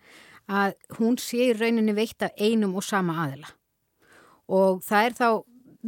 að 0.50 0.76
hún 0.98 1.20
sé 1.20 1.50
í 1.50 1.56
rauninni 1.58 1.94
veitt 1.94 2.24
af 2.24 2.32
einum 2.40 2.78
og 2.80 2.86
sama 2.86 3.20
aðila. 3.26 3.50
Og 4.50 4.80
það 4.82 5.06
er 5.06 5.16
þá, 5.18 5.28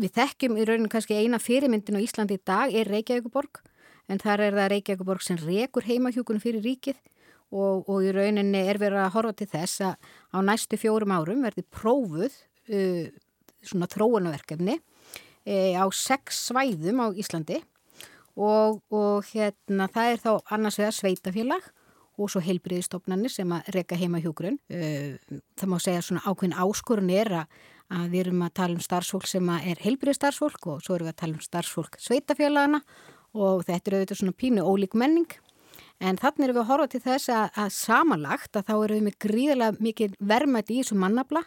við 0.02 0.14
þekkjum 0.18 0.58
í 0.58 0.66
rauninni 0.68 0.92
kannski 0.92 1.18
eina 1.18 1.40
fyrirmyndin 1.42 1.98
á 1.98 2.04
Íslandi 2.04 2.38
í 2.38 2.44
dag 2.46 2.74
er 2.74 2.90
Reykjavíkuborg, 2.90 3.62
en 4.10 4.22
þar 4.22 4.46
er 4.46 4.58
það 4.58 4.70
Reykjavíkuborg 4.76 5.24
sem 5.24 5.40
rekur 5.42 5.86
heimahjókunum 5.88 6.42
fyrir 6.42 6.64
ríkið 6.64 7.00
og, 7.52 7.88
og 7.88 7.98
í 8.04 8.12
rauninni 8.14 8.62
er 8.68 8.80
verið 8.80 9.02
að 9.02 9.12
horfa 9.16 9.34
til 9.40 9.50
þess 9.52 9.82
að 9.88 10.08
á 10.32 10.38
næstu 10.46 10.78
fjórum 10.80 11.12
árum 11.14 11.44
verði 11.44 11.64
prófuð 11.74 12.32
uh, 12.32 13.10
svona 13.62 13.88
þróunverkefni 13.92 14.78
uh, 14.78 15.74
á 15.76 15.84
sex 15.94 16.46
svæðum 16.48 17.04
á 17.04 17.06
Íslandi 17.12 17.60
og, 18.36 18.80
og 18.88 19.28
hérna 19.32 19.88
það 19.92 20.14
er 20.14 20.22
þá 20.24 20.32
annars 20.56 20.80
vegar 20.80 20.96
sveitafélag 20.96 21.70
og 22.20 22.28
svo 22.30 22.42
heilbriðistofnarnir 22.44 23.32
sem 23.32 23.52
að 23.56 23.68
reyka 23.72 23.96
heima 23.98 24.20
hjógrun. 24.22 24.58
Uh, 24.72 25.16
það 25.58 25.72
má 25.72 25.78
segja 25.82 26.04
svona 26.04 26.24
ákveðin 26.24 26.58
áskorun 26.60 27.12
er 27.12 27.32
að, 27.42 27.60
að 27.92 28.12
við 28.12 28.24
erum 28.24 28.44
að 28.46 28.54
tala 28.58 28.76
um 28.78 28.84
starfsfólk 28.84 29.28
sem 29.28 29.48
er 29.54 29.80
heilbriðstarfsfólk 29.84 30.68
og 30.72 30.82
svo 30.84 30.96
erum 30.96 31.08
við 31.08 31.14
að 31.14 31.20
tala 31.22 31.36
um 31.38 31.46
starfsfólk 31.46 31.98
sveitafélagana 32.00 32.82
og 33.32 33.64
þetta 33.68 33.90
er 33.90 33.96
auðvitað 33.98 34.20
svona 34.20 34.38
pínu 34.42 34.64
ólík 34.66 34.96
menning. 34.98 35.28
En 36.02 36.18
þannig 36.18 36.48
erum 36.48 36.58
við 36.58 36.62
að 36.64 36.70
horfa 36.72 36.90
til 36.92 37.02
þess 37.04 37.30
að, 37.30 37.48
að 37.62 37.72
samanlagt 37.76 38.58
að 38.58 38.68
þá 38.68 38.74
erum 38.76 38.98
við 38.98 39.06
með 39.06 39.18
gríðilega 39.26 39.86
mikið 39.86 40.16
vermaði 40.32 40.74
í 40.74 40.82
þessu 40.82 40.98
mannabla 40.98 41.44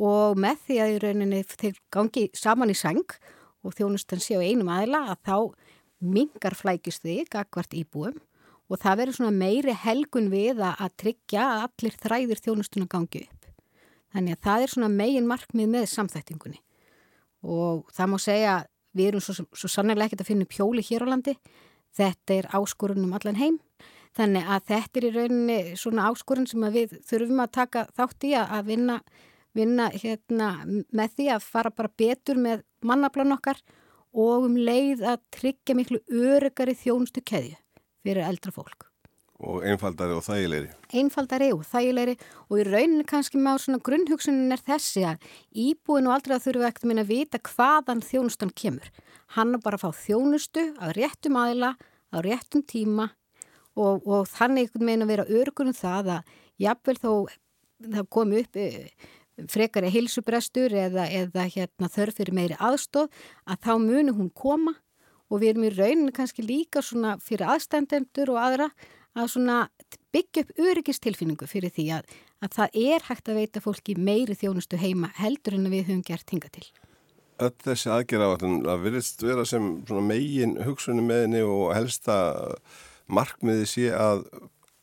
og 0.00 0.40
með 0.40 0.64
því 0.66 0.80
að 0.80 0.92
í 0.92 0.98
rauninni 1.02 1.42
þeir 1.50 1.80
gangi 1.92 2.26
saman 2.36 2.72
í 2.72 2.78
seng 2.78 3.16
og 3.62 3.76
þjónustan 3.76 4.22
sé 4.22 4.38
á 4.38 4.42
einum 4.42 4.72
aðila 4.72 5.04
að 5.12 5.20
þá 5.28 5.36
mingar 6.02 6.56
flækist 6.58 7.04
þig 7.04 7.36
akkvart 7.38 7.76
íbúum 7.76 8.16
og 8.72 8.80
það 8.80 8.98
verður 9.02 9.18
svona 9.18 9.36
meiri 9.36 9.76
helgun 9.76 10.30
við 10.32 10.62
að 10.64 10.88
tryggja 11.02 11.44
að 11.44 11.64
allir 11.66 11.98
þræðir 12.00 12.40
þjónustuna 12.40 12.88
gangi 12.90 13.26
upp. 13.26 13.41
Þannig 14.12 14.36
að 14.36 14.44
það 14.46 14.66
er 14.66 14.74
svona 14.74 14.92
megin 14.92 15.28
markmið 15.28 15.72
með 15.72 15.88
samþættingunni. 15.92 16.60
Og 17.42 17.88
það 17.94 18.12
má 18.12 18.18
segja 18.22 18.54
við 18.92 19.10
erum 19.10 19.24
svo, 19.24 19.46
svo 19.56 19.70
sannlega 19.72 20.06
ekkert 20.06 20.24
að 20.24 20.30
finna 20.30 20.48
pjóli 20.48 20.84
hér 20.84 21.06
á 21.08 21.12
landi, 21.12 21.34
þetta 21.96 22.36
er 22.36 22.48
áskorunum 22.52 23.16
allan 23.16 23.40
heim. 23.40 23.58
Þannig 24.12 24.48
að 24.52 24.64
þetta 24.68 25.00
er 25.00 25.04
í 25.08 25.12
rauninni 25.16 25.58
svona 25.80 26.10
áskorun 26.12 26.48
sem 26.48 26.64
við 26.74 26.98
þurfum 27.08 27.40
að 27.40 27.54
taka 27.56 27.86
þátt 27.96 28.26
í 28.28 28.34
að 28.36 28.66
vinna 28.68 28.98
vinna 29.56 29.88
hérna 29.92 30.52
með 30.66 31.16
því 31.16 31.28
að 31.34 31.46
fara 31.46 31.72
bara 31.74 31.92
betur 32.00 32.40
með 32.40 32.64
mannaplan 32.84 33.34
okkar 33.36 33.60
og 34.12 34.48
um 34.48 34.56
leið 34.56 35.04
að 35.14 35.20
tryggja 35.34 35.76
miklu 35.76 36.00
örygari 36.08 36.76
þjónustu 36.76 37.24
keðju 37.24 37.58
fyrir 38.02 38.24
eldra 38.26 38.52
fólk. 38.54 38.91
Og 39.42 39.64
einfaldari 39.66 40.14
og 40.14 40.22
þægilegri. 40.22 40.68
Einfaldari 41.00 41.48
og 41.54 41.64
þægilegri 41.66 42.16
og 42.48 42.60
í 42.62 42.66
rauninni 42.68 43.06
kannski 43.08 43.40
með 43.40 43.58
á 43.58 43.62
svona 43.64 43.80
grunnhugsunin 43.88 44.54
er 44.54 44.62
þessi 44.62 45.02
að 45.08 45.24
íbúin 45.64 46.06
og 46.06 46.16
aldrei 46.16 46.36
að 46.36 46.44
þurfu 46.46 46.68
ekkert 46.68 46.86
minna 46.90 47.02
að 47.02 47.10
vita 47.10 47.40
hvaðan 47.50 48.04
þjónustan 48.06 48.54
kemur. 48.54 48.92
Hann 49.34 49.56
er 49.56 49.64
bara 49.64 49.80
að 49.80 49.86
fá 49.88 50.04
þjónustu 50.04 50.68
að 50.78 50.94
réttum 51.00 51.40
aðila, 51.40 51.72
á 52.12 52.16
réttum 52.22 52.62
tíma 52.62 53.08
og, 53.74 54.04
og 54.06 54.28
þannig 54.30 54.68
einhvern 54.68 54.88
veginn 54.88 55.06
að 55.06 55.12
vera 55.14 55.28
örygurinn 55.40 55.76
það 55.76 56.12
að 56.18 56.38
jafnvel 56.62 56.98
þó 57.00 57.12
það 57.82 58.08
komi 58.12 58.42
upp 58.44 58.60
frekar 59.50 59.86
er 59.86 59.94
hilsubrestur 59.94 60.74
eða, 60.76 61.06
eða 61.08 61.46
hérna, 61.48 61.90
þörf 61.90 62.18
fyrir 62.20 62.36
meiri 62.36 62.58
aðstóð 62.60 63.08
að 63.48 63.62
þá 63.64 63.72
muni 63.80 64.14
hún 64.14 64.30
koma 64.34 64.74
og 65.32 65.40
við 65.40 65.54
erum 65.54 65.66
í 65.66 65.72
rauninu 65.72 66.12
kannski 66.14 66.44
líka 66.44 66.82
svona 66.84 67.16
fyrir 67.22 67.48
aðstendendur 67.54 68.34
og 68.34 68.42
aðra 68.42 68.68
að 69.14 69.88
byggja 70.12 70.44
upp 70.44 70.62
öryggistilfinningu 70.62 71.48
fyrir 71.48 71.72
því 71.72 71.88
að, 71.98 72.14
að 72.44 72.54
það 72.56 72.78
er 72.84 73.04
hægt 73.08 73.28
að 73.28 73.40
veita 73.40 73.64
fólki 73.64 73.96
meiri 73.96 74.36
þjónustu 74.38 74.80
heima 74.80 75.12
heldur 75.18 75.58
en 75.58 75.70
við 75.72 75.86
höfum 75.88 76.06
gert 76.06 76.30
hinga 76.32 76.48
til. 76.52 76.64
Öll 77.42 77.54
þessi 77.64 77.90
aðgerðavatn 77.90 78.62
að 78.68 78.86
virðist 78.86 79.22
vera 79.24 79.44
sem 79.48 79.82
megin 80.06 80.58
hugsunum 80.62 81.08
meðinni 81.08 81.42
og 81.42 81.74
helsta 81.74 82.16
markmiði 83.10 83.68
sé 83.68 83.90
að 83.96 84.24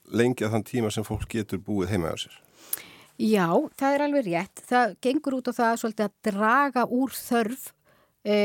lengja 0.09 0.49
þann 0.51 0.65
tíma 0.67 0.91
sem 0.91 1.05
fólk 1.05 1.29
getur 1.29 1.61
búið 1.63 1.93
heima 1.93 2.13
á 2.13 2.17
sér. 2.19 2.37
Já, 3.19 3.51
það 3.75 3.95
er 3.95 4.03
alveg 4.05 4.29
rétt. 4.29 4.61
Það 4.69 4.95
gengur 5.03 5.35
út 5.39 5.51
á 5.51 5.53
það 5.57 5.79
svolítið 5.81 6.05
að 6.05 6.17
draga 6.29 6.85
úr 6.87 7.15
þörf 7.15 7.65
e, 8.23 8.37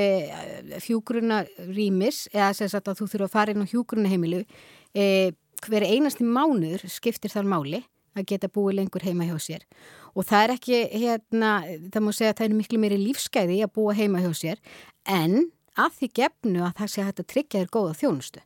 hjúgruna 0.83 1.45
rýmis 1.71 2.25
eða 2.33 2.81
að 2.81 2.99
þú 2.99 3.09
þurfa 3.13 3.29
að 3.29 3.35
fara 3.37 3.55
inn 3.55 3.63
á 3.63 3.71
hjúgruna 3.71 4.11
heimilu. 4.11 4.43
E, 4.95 5.33
hver 5.65 5.87
einasti 5.87 6.27
mánuður 6.27 6.87
skiptir 6.93 7.33
þar 7.33 7.51
máli 7.51 7.83
að 8.15 8.29
geta 8.31 8.51
búið 8.53 8.79
lengur 8.79 9.05
heima 9.05 9.27
hjá 9.27 9.37
sér. 9.43 9.67
Og 10.15 10.27
það 10.29 10.45
er 10.45 10.55
ekki, 10.55 10.81
hérna, 10.95 11.53
það 11.91 12.05
má 12.05 12.11
segja 12.15 12.33
að 12.33 12.41
það 12.41 12.47
er 12.47 12.59
miklu 12.61 12.81
meiri 12.83 12.99
lífskeiði 13.03 13.61
að 13.65 13.75
búa 13.75 13.95
heima 13.99 14.23
hjá 14.23 14.33
sér 14.39 14.61
en 15.11 15.49
að 15.75 15.97
því 15.99 16.11
gefnu 16.21 16.63
að 16.63 16.77
það 16.81 16.93
sé 16.93 17.03
að 17.03 17.09
þetta 17.11 17.31
tryggja 17.33 17.63
þér 17.63 17.73
góða 17.75 17.97
þjónustu. 18.03 18.45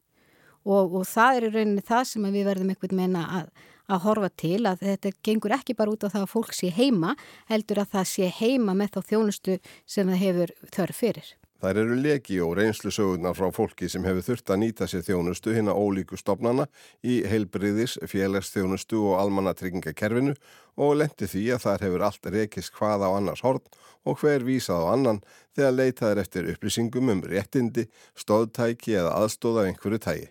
Og, 0.69 0.95
og 1.01 1.05
það 1.09 1.37
er 1.37 1.47
í 1.47 1.51
rauninni 1.55 1.85
það 1.85 2.07
sem 2.11 2.31
við 2.33 2.49
verðum 2.49 2.73
eitthvað 2.73 2.97
meina 2.97 3.27
að 3.41 3.51
að 3.89 4.05
horfa 4.05 4.29
til 4.37 4.61
að 4.69 4.83
þetta 4.85 5.13
gengur 5.25 5.55
ekki 5.57 5.77
bara 5.77 5.93
út 5.95 6.05
á 6.05 6.13
það 6.13 6.25
að 6.27 6.33
fólk 6.35 6.55
sé 6.57 6.71
heima, 6.77 7.15
heldur 7.49 7.83
að 7.83 7.95
það 7.97 8.09
sé 8.13 8.31
heima 8.41 8.75
með 8.77 8.97
þá 8.97 9.13
þjónustu 9.13 9.59
sem 9.89 10.11
það 10.13 10.25
hefur 10.25 10.57
þörf 10.77 10.99
fyrir. 11.05 11.31
Það 11.59 11.79
eru 11.83 11.97
leki 11.99 12.37
og 12.39 12.53
reynslu 12.55 12.93
sögurnar 12.95 13.35
frá 13.35 13.49
fólki 13.51 13.89
sem 13.91 14.05
hefur 14.07 14.23
þurft 14.23 14.53
að 14.55 14.61
nýta 14.63 14.87
sér 14.87 15.03
þjónustu 15.03 15.57
hinn 15.57 15.71
að 15.73 15.81
ólíku 15.83 16.19
stopnana 16.21 16.69
í 17.03 17.17
heilbriðis, 17.27 17.97
félagsþjónustu 18.07 19.01
og 19.11 19.17
almannatryggingakerfinu 19.25 20.37
og 20.79 20.95
lendi 21.01 21.27
því 21.27 21.43
að 21.57 21.65
þar 21.65 21.85
hefur 21.89 22.07
allt 22.07 22.31
rekist 22.31 22.75
hvað 22.79 23.03
á 23.03 23.09
annars 23.11 23.43
hort 23.43 23.75
og 24.07 24.23
hver 24.23 24.47
vísað 24.47 24.87
á 24.87 24.95
annan 24.95 25.21
þegar 25.59 25.77
leitaður 25.81 26.23
eftir 26.23 26.51
upplýsingum 26.55 27.11
um 27.17 27.27
réttindi, 27.27 27.89
stóðtæki 28.15 28.95
eða 29.03 29.17
aðstóða 29.19 29.67
einhverju 29.67 30.03
tægi. 30.07 30.29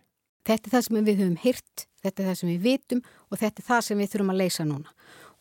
Þetta 0.48 0.70
er 0.70 0.78
það 0.78 0.86
sem 0.88 1.04
við 1.04 1.22
höfum 1.26 1.40
hyrt, 1.44 1.88
þetta 2.06 2.24
er 2.24 2.30
það 2.30 2.40
sem 2.40 2.54
við 2.54 2.68
vitum 2.70 3.02
og 3.28 3.42
þetta 3.42 3.60
er 3.60 3.68
það 3.68 3.82
sem 3.90 4.00
við 4.00 4.14
þurfum 4.14 4.32
að 4.32 4.40
leysa 4.46 4.68
núna. 4.70 4.96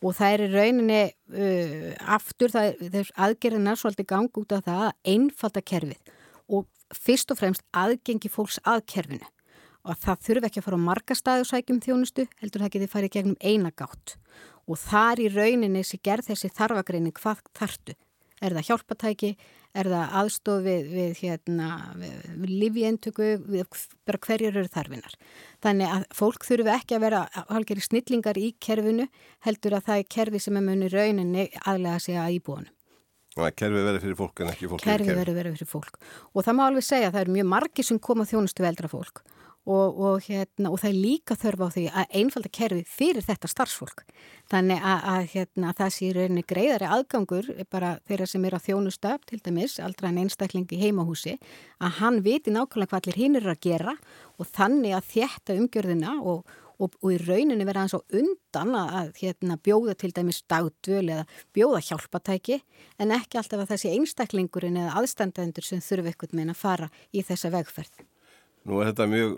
Og 0.05 0.13
það 0.13 0.33
er 0.33 0.43
í 0.43 0.49
rauninni 0.53 0.99
uh, 1.07 1.93
aftur, 2.17 2.53
það 2.53 2.83
er 3.01 3.09
aðgerðina 3.27 3.73
svolítið 3.79 4.09
gang 4.11 4.41
út 4.41 4.53
af 4.53 4.67
það 4.67 4.83
að 4.87 5.13
einfalda 5.13 5.63
kerfið 5.65 6.11
og 6.53 6.67
fyrst 6.93 7.33
og 7.33 7.39
fremst 7.39 7.65
aðgengi 7.75 8.29
fólks 8.31 8.59
að 8.63 8.85
kerfinu. 8.93 9.25
Og 9.87 9.97
það 10.03 10.23
þurfi 10.27 10.49
ekki 10.49 10.61
að 10.61 10.67
fara 10.67 10.79
á 10.79 10.87
marga 10.87 11.15
staðursækjum 11.15 11.79
þjónustu, 11.83 12.27
heldur 12.41 12.63
það 12.63 12.73
getið 12.75 12.91
farið 12.91 13.13
gegnum 13.15 13.37
eina 13.39 13.71
gátt. 13.71 14.17
Og 14.67 14.79
þar 14.81 15.21
í 15.23 15.29
rauninni 15.31 15.83
sem 15.87 16.01
gerð 16.03 16.29
þessi 16.29 16.51
þarfagreining 16.53 17.15
hvað 17.15 17.41
þartu. 17.55 17.95
Er 18.43 18.53
það 18.53 18.67
hjálpatæki, 18.67 19.31
er 19.77 19.89
það 19.91 20.15
aðstof 20.21 20.63
við, 20.65 20.87
við, 20.93 21.11
hérna, 21.21 21.67
við 21.97 22.53
livjendtöku, 22.63 23.29
bara 24.07 24.21
hverjur 24.27 24.59
eru 24.61 24.71
þarfinar. 24.73 25.17
Þannig 25.65 25.93
að 25.97 26.07
fólk 26.17 26.47
þurfu 26.47 26.73
ekki 26.73 26.97
að 26.97 27.05
vera 27.07 27.21
halgeri 27.51 27.85
snillingar 27.85 28.39
í 28.39 28.49
kerfinu, 28.63 29.07
heldur 29.45 29.77
að 29.77 29.87
það 29.89 30.03
er 30.03 30.09
kerfi 30.17 30.43
sem 30.43 30.59
er 30.59 30.67
munið 30.67 30.97
rauninni 30.97 31.47
aðlega 31.63 32.03
sig 32.03 32.19
að 32.19 32.39
íbúinu. 32.39 32.73
Og 33.37 33.45
að 33.45 33.57
kerfi 33.61 33.81
verið 33.85 34.03
fyrir 34.05 34.17
fólk 34.17 34.41
en 34.41 34.49
ekki 34.49 34.69
fólk. 34.71 34.81
Kerfi 34.81 35.13
verið 35.13 35.35
verið 35.37 35.57
fyrir 35.59 35.69
fólk. 35.69 35.99
Og 36.33 36.45
það 36.45 36.55
má 36.57 36.63
alveg 36.65 36.85
segja 36.87 37.11
að 37.11 37.17
það 37.17 37.25
eru 37.25 37.35
mjög 37.35 37.49
margi 37.51 37.85
sem 37.85 37.99
koma 38.01 38.25
þjónustu 38.25 38.65
veldra 38.65 38.89
fólk 38.89 39.21
og, 39.67 39.99
og, 39.99 40.21
hérna, 40.23 40.71
og 40.71 40.79
það 40.79 40.89
er 40.89 40.97
líka 40.97 41.35
þörf 41.35 41.63
á 41.63 41.67
því 41.75 41.85
að 41.91 42.13
einfalda 42.21 42.51
kerfi 42.55 42.83
fyrir 42.87 43.25
þetta 43.25 43.49
starfsfólk. 43.51 44.03
Þannig 44.47 44.79
að, 44.79 45.07
að, 45.13 45.25
hérna, 45.33 45.71
að 45.71 45.81
það 45.81 45.89
sé 45.97 46.11
rauninni 46.15 46.43
greiðari 46.47 46.91
aðgangur 46.95 47.49
bara 47.73 47.95
þeirra 48.07 48.29
sem 48.31 48.45
er 48.47 48.55
á 48.55 48.59
þjónustöf 48.63 49.25
til 49.27 49.41
dæmis, 49.43 49.79
aldrei 49.83 50.07
en 50.13 50.21
einstaklingi 50.23 50.79
heimahúsi, 50.79 51.35
að 51.83 51.99
hann 51.99 52.21
viti 52.23 52.53
nákvæmlega 52.55 52.93
hvað 52.93 53.01
allir 53.01 53.19
hinn 53.19 53.35
eru 53.41 53.51
að 53.51 53.65
gera 53.67 53.97
og 54.37 54.47
þannig 54.55 54.95
að 54.95 55.11
þjætta 55.11 55.57
umgjörðina 55.59 56.15
og, 56.23 56.55
og, 56.79 56.95
og 57.01 57.11
í 57.11 57.19
rauninni 57.25 57.67
vera 57.67 57.83
hans 57.83 57.97
á 57.97 57.99
undan 57.99 58.75
að 58.79 59.11
hérna, 59.19 59.59
bjóða 59.59 59.97
til 59.99 60.13
dæmis 60.15 60.43
dagdvöl 60.47 61.09
eða 61.09 61.27
bjóða 61.57 61.83
hjálpatæki 61.89 62.61
en 63.03 63.11
ekki 63.17 63.41
alltaf 63.41 63.65
að 63.65 63.73
þessi 63.73 63.93
einstaklingurinn 63.97 64.79
eða 64.79 64.95
aðstandendur 65.01 65.67
sem 65.67 65.83
þurfu 65.83 66.13
ekkert 66.13 66.37
meina 66.37 66.55
að 66.55 66.63
fara 66.63 66.91
í 67.11 67.25
þessa 67.25 67.51
vegferð. 67.51 68.07
Nú 68.67 68.81
er 68.81 68.91
þetta 68.91 69.07
mjög 69.11 69.37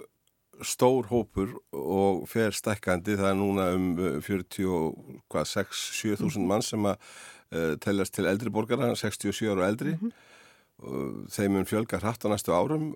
stór 0.66 1.08
hópur 1.10 1.56
og 1.76 2.26
fer 2.30 2.56
stekkandi, 2.56 3.18
það 3.20 3.32
er 3.32 3.38
núna 3.40 3.68
um 3.76 3.88
46-7 4.26 6.18
þúsund 6.20 6.50
mann 6.50 6.66
sem 6.66 6.86
að 6.90 6.98
uh, 6.98 7.76
teljast 7.82 8.16
til 8.18 8.28
eldri 8.30 8.52
borgara, 8.54 8.92
67 8.96 9.48
ára 9.48 9.64
og 9.64 9.68
eldri. 9.68 9.96
Mm 10.00 10.12
-hmm. 10.12 11.28
þeim 11.28 11.52
mun 11.52 11.66
fjölga 11.66 12.00
hratt 12.00 12.24
á 12.24 12.28
næstu 12.32 12.52
árum. 12.52 12.96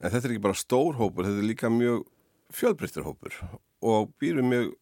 En 0.00 0.10
þetta 0.10 0.28
er 0.28 0.32
ekki 0.32 0.42
bara 0.44 0.54
stór 0.54 0.94
hópur, 0.96 1.24
þetta 1.24 1.40
er 1.40 1.50
líka 1.52 1.68
mjög 1.68 2.04
fjölbreyttur 2.52 3.04
hópur 3.04 3.32
og 3.82 4.12
býrum 4.20 4.50
mjög 4.50 4.74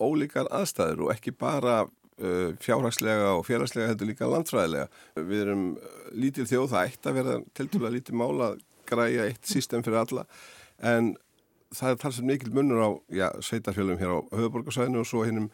ólíkar 0.00 0.46
aðstæður 0.50 1.00
og 1.04 1.12
ekki 1.12 1.32
bara 1.32 1.82
uh, 1.84 2.54
fjárhagslega 2.60 3.34
og 3.36 3.46
félagslega 3.46 3.88
heldur 3.88 4.06
líka 4.06 4.30
landfræðilega. 4.30 4.88
Við 5.16 5.40
erum 5.40 5.78
lítil 6.12 6.46
þjóð, 6.46 6.70
það 6.70 6.84
eitt 6.84 7.06
að 7.06 7.14
vera 7.14 7.40
til 7.54 7.66
dæla 7.66 7.90
lítið 7.90 8.14
mála 8.14 8.52
að 8.52 8.60
græja 8.86 9.26
eitt 9.28 9.46
sístem 9.46 9.82
fyrir 9.82 10.02
alla 10.02 10.26
en 10.80 11.14
það 11.74 11.92
er 11.92 12.00
talsið 12.02 12.30
mikil 12.30 12.54
munur 12.54 12.82
á 12.82 12.90
já, 13.14 13.28
sveitarfjölum 13.44 14.00
hér 14.00 14.16
á 14.16 14.18
höfuborgarsæðinu 14.34 15.02
og 15.02 15.08
svo 15.08 15.24
hinnum 15.26 15.50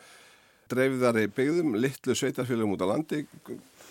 dreifðari 0.71 1.27
byggðum, 1.31 1.77
litlu 1.79 2.17
sveitarfjölum 2.17 2.75
út 2.75 2.83
á 2.83 2.87
landi. 2.91 3.25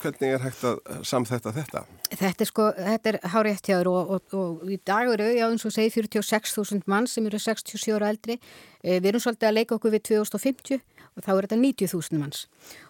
Hvernig 0.01 0.35
er 0.35 0.41
hægt 0.43 0.63
að 0.67 0.81
samþetta 1.07 1.53
þetta? 1.55 1.83
Þetta 2.11 2.43
er 2.43 2.49
sko, 2.49 2.65
þetta 2.75 3.11
er 3.11 3.17
hárið 3.31 3.61
þér 3.63 3.89
og, 3.89 4.11
og, 4.17 4.35
og 4.35 4.73
í 4.73 4.77
dag 4.85 5.13
eru, 5.13 5.29
já 5.37 5.45
eins 5.47 5.65
og 5.65 5.73
segi 5.73 5.93
46.000 5.95 6.83
mann 6.91 7.07
sem 7.09 7.25
eru 7.29 7.39
67 7.39 7.95
ára 7.95 8.11
eldri. 8.11 8.35
Eh, 8.83 8.99
við 8.99 9.13
erum 9.13 9.23
svolítið 9.23 9.49
að 9.49 9.55
leika 9.55 9.77
okkur 9.77 9.95
við 9.95 10.05
2050 10.11 10.83
og 11.15 11.23
þá 11.23 11.31
er 11.31 11.47
þetta 11.47 11.61
90.000 11.63 12.19
manns. 12.19 12.43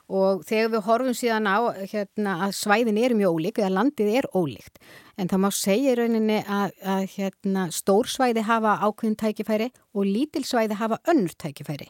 Og 0.05 0.43
þegar 0.45 0.69
við 0.75 0.85
horfum 0.85 1.15
síðan 1.17 1.50
á 1.50 1.57
hérna, 1.89 2.35
að 2.45 2.51
svæðin 2.59 3.00
er 3.01 3.15
mjög 3.17 3.39
ólík, 3.39 3.62
eða 3.62 3.74
landið 3.79 4.12
er 4.19 4.27
ólíkt, 4.38 4.77
en 5.17 5.31
það 5.31 5.41
má 5.41 5.50
segja 5.57 5.95
í 5.95 5.97
rauninni 5.97 6.38
að, 6.45 6.75
að 6.85 7.07
hérna, 7.15 7.65
stórsvæði 7.74 8.45
hafa 8.45 8.77
ákveðin 8.85 9.17
tækifæri 9.24 9.71
og 9.95 10.05
lítilsvæði 10.05 10.77
hafa 10.77 11.01
önnur 11.09 11.33
tækifæri 11.41 11.89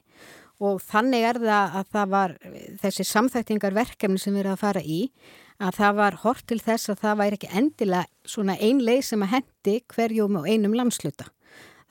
og 0.63 0.79
þannig 0.83 1.25
er 1.27 1.39
það 1.43 1.73
að 1.79 1.87
það 1.91 2.11
var 2.13 2.33
þessi 2.81 3.05
samþæktingarverkefni 3.09 4.21
sem 4.21 4.35
við 4.35 4.45
erum 4.45 4.55
að 4.55 4.61
fara 4.63 4.83
í 4.83 4.99
að 5.59 5.77
það 5.79 5.97
var 5.99 6.17
hort 6.23 6.45
til 6.47 6.59
þess 6.63 6.91
að 6.91 7.01
það 7.03 7.19
væri 7.21 7.39
ekki 7.39 7.51
endilega 7.59 8.31
svona 8.35 8.57
ein 8.59 8.81
leið 8.83 9.01
sem 9.09 9.23
að 9.25 9.33
hendi 9.35 9.75
hverjum 9.93 10.39
og 10.39 10.47
einum 10.47 10.75
landsluta. 10.75 11.27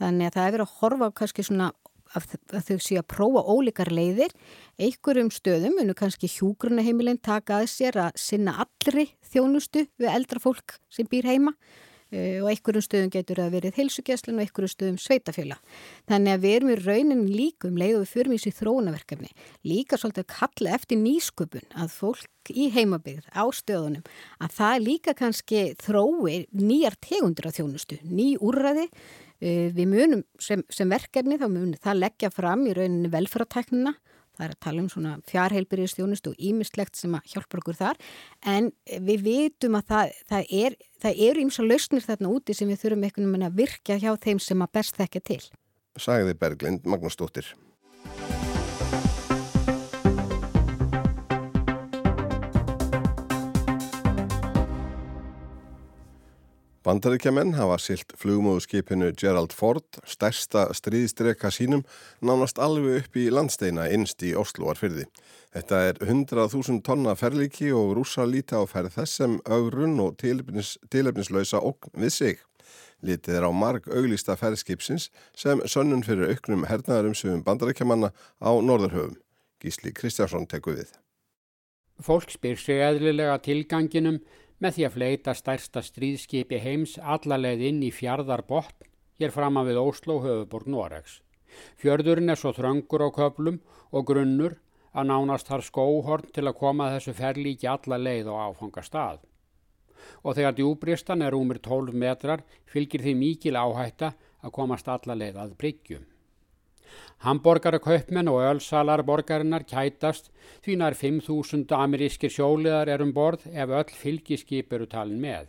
Þannig 0.00 0.28
að 0.28 0.36
það 0.36 0.46
er 0.46 0.54
verið 0.56 0.66
að 0.66 0.76
horfa 0.80 1.08
á 1.08 1.16
kannski 1.20 1.46
svona 1.46 1.70
að, 2.16 2.37
að 2.54 2.68
þau 2.68 2.85
sé 2.87 2.99
að 3.00 3.09
prófa 3.14 3.44
ólíkar 3.47 3.92
leiðir. 3.94 4.35
Einhverjum 4.80 5.33
stöðum 5.35 5.78
munu 5.78 5.97
kannski 5.99 6.30
hjúgrunaheimilinn 6.33 7.23
taka 7.25 7.62
að 7.62 7.73
sér 7.75 8.00
að 8.09 8.21
sinna 8.21 8.56
allri 8.64 9.11
þjónustu 9.33 9.87
við 10.00 10.12
eldra 10.14 10.42
fólk 10.42 10.78
sem 10.92 11.09
býr 11.11 11.30
heima 11.33 11.54
Eh, 12.14 12.38
og 12.42 12.50
einhverjum 12.52 12.85
stöðum 12.85 13.11
getur 13.11 13.40
það 13.40 13.54
verið 13.56 13.78
heilsugjæslinn 13.80 14.37
og 14.38 14.44
einhverjum 14.44 14.71
stöðum 14.71 14.99
sveitafjöla. 15.02 15.56
Þannig 16.11 16.35
að 16.35 16.44
við 16.44 16.56
erum 16.59 16.71
í 16.71 16.76
raunin 16.78 17.25
líkum 17.33 17.78
leið 17.80 17.97
og 17.97 18.04
við 18.04 18.12
förum 18.12 18.35
í 18.35 18.38
þessi 18.38 18.59
þróunaverkefni. 18.61 19.30
Líka 19.66 19.99
svolítið 19.99 20.26
að 20.26 20.35
kalla 20.35 20.75
eftir 20.76 21.00
nýsköpun 21.00 21.66
að 21.83 21.97
fólk 21.97 22.52
í 22.54 22.68
heimabigð 22.75 23.26
á 23.35 23.44
stöðunum 23.56 24.06
að 24.38 24.54
það 24.61 24.85
líka 24.85 25.16
kannski 25.18 25.64
þrói 25.80 26.44
nýjar 26.52 26.99
tegundur 27.02 27.50
af 27.50 27.59
þjónustu, 27.59 27.98
ný 28.07 28.35
úrraði. 28.38 28.87
Eh, 29.42 29.70
við 29.75 29.88
munum 29.90 30.25
sem, 30.40 30.62
sem 30.70 30.88
verkefni 30.88 31.38
þá 31.40 31.49
munum 31.49 31.79
það 31.83 32.03
leggja 32.05 32.31
fram 32.33 32.66
í 32.68 32.75
rauninni 32.77 33.11
velfærateknina 33.12 33.97
Það 34.35 34.47
er 34.47 34.55
að 34.55 34.62
tala 34.66 34.83
um 34.83 34.88
svona 34.90 35.12
fjárheilbyrjastjónust 35.31 36.29
og 36.31 36.40
ímyndslegt 36.42 36.99
sem 36.99 37.12
að 37.14 37.29
hjálpa 37.31 37.61
okkur 37.61 37.79
þar 37.79 38.01
en 38.51 38.70
við 39.07 39.27
vitum 39.29 39.79
að 39.79 39.92
það, 39.92 40.14
það, 40.33 40.49
er, 40.64 40.77
það 41.05 41.20
eru 41.29 41.44
ímsa 41.44 41.66
lausnir 41.66 42.07
þarna 42.07 42.33
úti 42.35 42.57
sem 42.59 42.73
við 42.73 42.81
þurfum 42.83 43.07
einhvern 43.07 43.31
veginn 43.31 43.49
að 43.51 43.61
virka 43.62 43.99
hjá 44.03 44.11
þeim 44.27 44.42
sem 44.42 44.66
að 44.66 44.75
best 44.81 44.99
þekka 44.99 45.23
til. 45.31 45.42
Sæði 45.94 46.35
Berglind 46.40 46.90
Magnúsdóttir. 46.90 47.55
Bandaríkjaman 56.85 57.55
hafa 57.57 57.79
silt 57.81 58.12
flugmóðuskipinu 58.20 59.07
Gerald 59.16 59.55
Ford, 59.57 59.87
stærsta 60.05 60.66
stríðstreka 60.77 61.49
sínum, 61.49 61.81
nánast 62.20 62.59
alveg 62.61 62.99
upp 62.99 63.16
í 63.16 63.31
landsteina 63.33 63.87
innst 63.88 64.20
í 64.20 64.35
Osloarfyrði. 64.37 65.07
Þetta 65.57 65.79
er 65.88 66.01
100.000 66.05 66.83
tonna 66.85 67.14
ferlíki 67.16 67.70
og 67.73 67.94
rúsa 67.97 68.27
líta 68.29 68.61
á 68.61 68.68
ferð 68.68 68.99
þess 68.99 69.16
sem 69.23 69.38
augrun 69.49 69.97
og 70.05 70.18
tilefnis, 70.20 70.75
tilefnislausa 70.92 71.62
okn 71.64 72.05
við 72.05 72.12
sig. 72.18 72.44
Litið 73.01 73.40
er 73.40 73.49
á 73.49 73.51
marg 73.64 73.88
auglista 73.88 74.37
ferðskipsins 74.37 75.09
sem 75.33 75.64
sönnun 75.64 76.05
fyrir 76.05 76.37
auknum 76.37 76.68
hernaðarum 76.68 77.16
sögum 77.16 77.40
bandaríkjamanna 77.49 78.12
á 78.44 78.51
Norðurhöfum. 78.61 79.16
Gísli 79.57 79.97
Kristjánsson 79.97 80.44
teku 80.53 80.77
við. 80.77 80.92
Fólk 82.05 82.29
spyr 82.29 82.61
sig 82.61 82.85
eðlilega 82.85 83.40
tilganginum 83.40 84.20
með 84.62 84.76
því 84.76 84.86
að 84.86 84.94
fleita 84.96 85.34
stærsta 85.34 85.82
stríðskipi 85.84 86.60
heims 86.62 86.96
allarleið 86.98 87.64
inn 87.70 87.82
í 87.84 87.90
fjardarbott 87.94 88.86
hér 89.20 89.34
fram 89.34 89.58
að 89.60 89.70
við 89.70 89.80
Óslo 89.82 90.18
höfuborg 90.24 90.70
Noregs. 90.70 91.20
Fjörðurinn 91.78 92.32
er 92.32 92.38
svo 92.40 92.52
þröngur 92.54 93.06
á 93.06 93.08
köplum 93.14 93.60
og 93.90 94.06
grunnur 94.08 94.56
að 94.94 95.10
nánast 95.10 95.50
þar 95.50 95.66
skóhorn 95.66 96.32
til 96.34 96.46
að 96.46 96.58
koma 96.58 96.90
þessu 96.94 97.14
ferlíki 97.18 97.70
allarleið 97.70 98.30
og 98.30 98.40
áfanga 98.48 98.82
stað. 98.86 99.20
Og 100.22 100.36
þegar 100.36 100.56
djúbristan 100.58 101.22
er 101.24 101.34
umir 101.34 101.60
12 101.62 101.94
metrar 101.98 102.44
fylgir 102.70 103.02
því 103.02 103.14
mikil 103.18 103.56
áhætta 103.58 104.12
að 104.44 104.54
komast 104.54 104.88
allarleið 104.90 105.40
að 105.40 105.56
bryggjum. 105.60 106.04
Hamborgara 107.25 107.79
kaupmenn 107.81 108.29
og 108.29 108.42
ölsalar 108.44 109.01
borgarinnar 109.09 109.62
kætast 109.64 110.27
því 110.64 110.75
nær 110.77 110.97
5.000 110.99 111.70
amerískir 111.73 112.33
sjóliðar 112.33 112.90
er 112.92 113.01
um 113.01 113.14
borð 113.16 113.47
ef 113.49 113.70
öll 113.79 113.94
fylgiskip 113.97 114.75
eru 114.77 114.85
talin 114.94 115.23
með. 115.23 115.47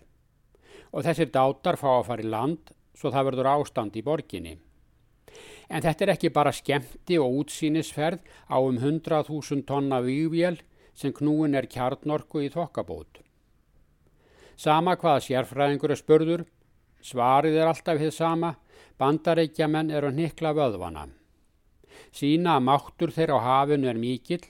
Og 0.95 1.04
þessir 1.04 1.34
dátar 1.34 1.76
fá 1.82 1.89
að 1.98 2.06
fara 2.10 2.24
í 2.24 2.30
land 2.32 2.71
svo 2.95 3.12
það 3.12 3.28
verður 3.30 3.50
ástand 3.56 3.98
í 4.00 4.06
borginni. 4.06 4.54
En 5.67 5.84
þetta 5.84 6.06
er 6.06 6.13
ekki 6.13 6.32
bara 6.32 6.56
skemmti 6.56 7.19
og 7.19 7.41
útsýnisferð 7.41 8.24
á 8.48 8.56
um 8.56 8.80
100.000 8.80 9.65
tonna 9.67 10.00
vývél 10.06 10.62
sem 10.95 11.12
knúin 11.12 11.60
er 11.60 11.67
kjarnorku 11.67 12.45
í 12.45 12.54
þokkabót. 12.56 13.19
Sama 14.56 14.95
hvaða 14.95 15.26
sérfræðingur 15.28 15.91
er 15.91 16.00
spörður, 16.00 16.48
svarið 17.04 17.60
er 17.60 17.67
alltaf 17.67 18.00
hitt 18.00 18.15
sama, 18.15 18.56
bandareikjamenn 18.95 19.91
eru 19.91 20.15
nikla 20.15 20.56
vöðvana 20.56 21.10
sína 22.15 22.56
að 22.58 22.65
máttur 22.69 23.12
þeirra 23.15 23.39
á 23.41 23.45
hafinu 23.47 23.89
er 23.91 23.99
mikill 23.99 24.43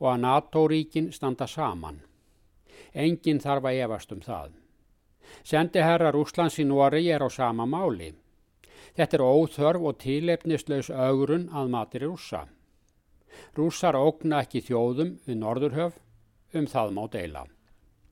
og 0.00 0.10
að 0.12 0.20
NATO-ríkin 0.24 1.12
standa 1.14 1.46
saman. 1.46 2.02
Engin 2.94 3.40
þarf 3.42 3.70
að 3.70 3.80
efast 3.86 4.12
um 4.14 4.20
það. 4.24 4.52
Sendiherrar 5.44 6.16
Úslands 6.18 6.58
í 6.62 6.66
Nóri 6.68 7.06
er 7.10 7.24
á 7.24 7.28
sama 7.30 7.66
máli. 7.66 8.12
Þetta 8.94 9.16
er 9.18 9.24
óþörf 9.24 9.88
og 9.88 9.98
tilefnislaus 10.02 10.90
augurun 10.90 11.48
að 11.50 11.72
matir 11.72 12.04
rúsa. 12.06 12.44
Rússar 13.56 13.98
ógna 13.98 14.44
ekki 14.44 14.62
þjóðum 14.62 15.16
við 15.26 15.40
Norðurhöf, 15.40 15.98
um 16.54 16.66
það 16.70 16.94
má 16.94 17.02
deila. 17.10 17.46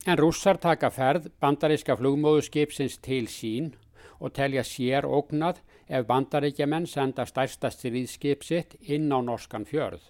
En 0.03 0.19
rússar 0.19 0.59
taka 0.59 0.89
ferð 0.91 1.29
bandaríska 1.39 1.95
flugmóðuskipsins 1.95 2.97
til 2.99 3.27
sín 3.31 3.71
og 4.19 4.33
telja 4.35 4.65
sér 4.67 5.07
ógnað 5.07 5.61
ef 5.87 6.05
bandaríkjaman 6.07 6.87
senda 6.87 7.25
stærsta 7.25 7.71
stríðskip 7.73 8.43
sitt 8.43 8.75
inn 8.81 9.11
á 9.11 9.19
norskan 9.21 9.65
fjörð. 9.65 10.03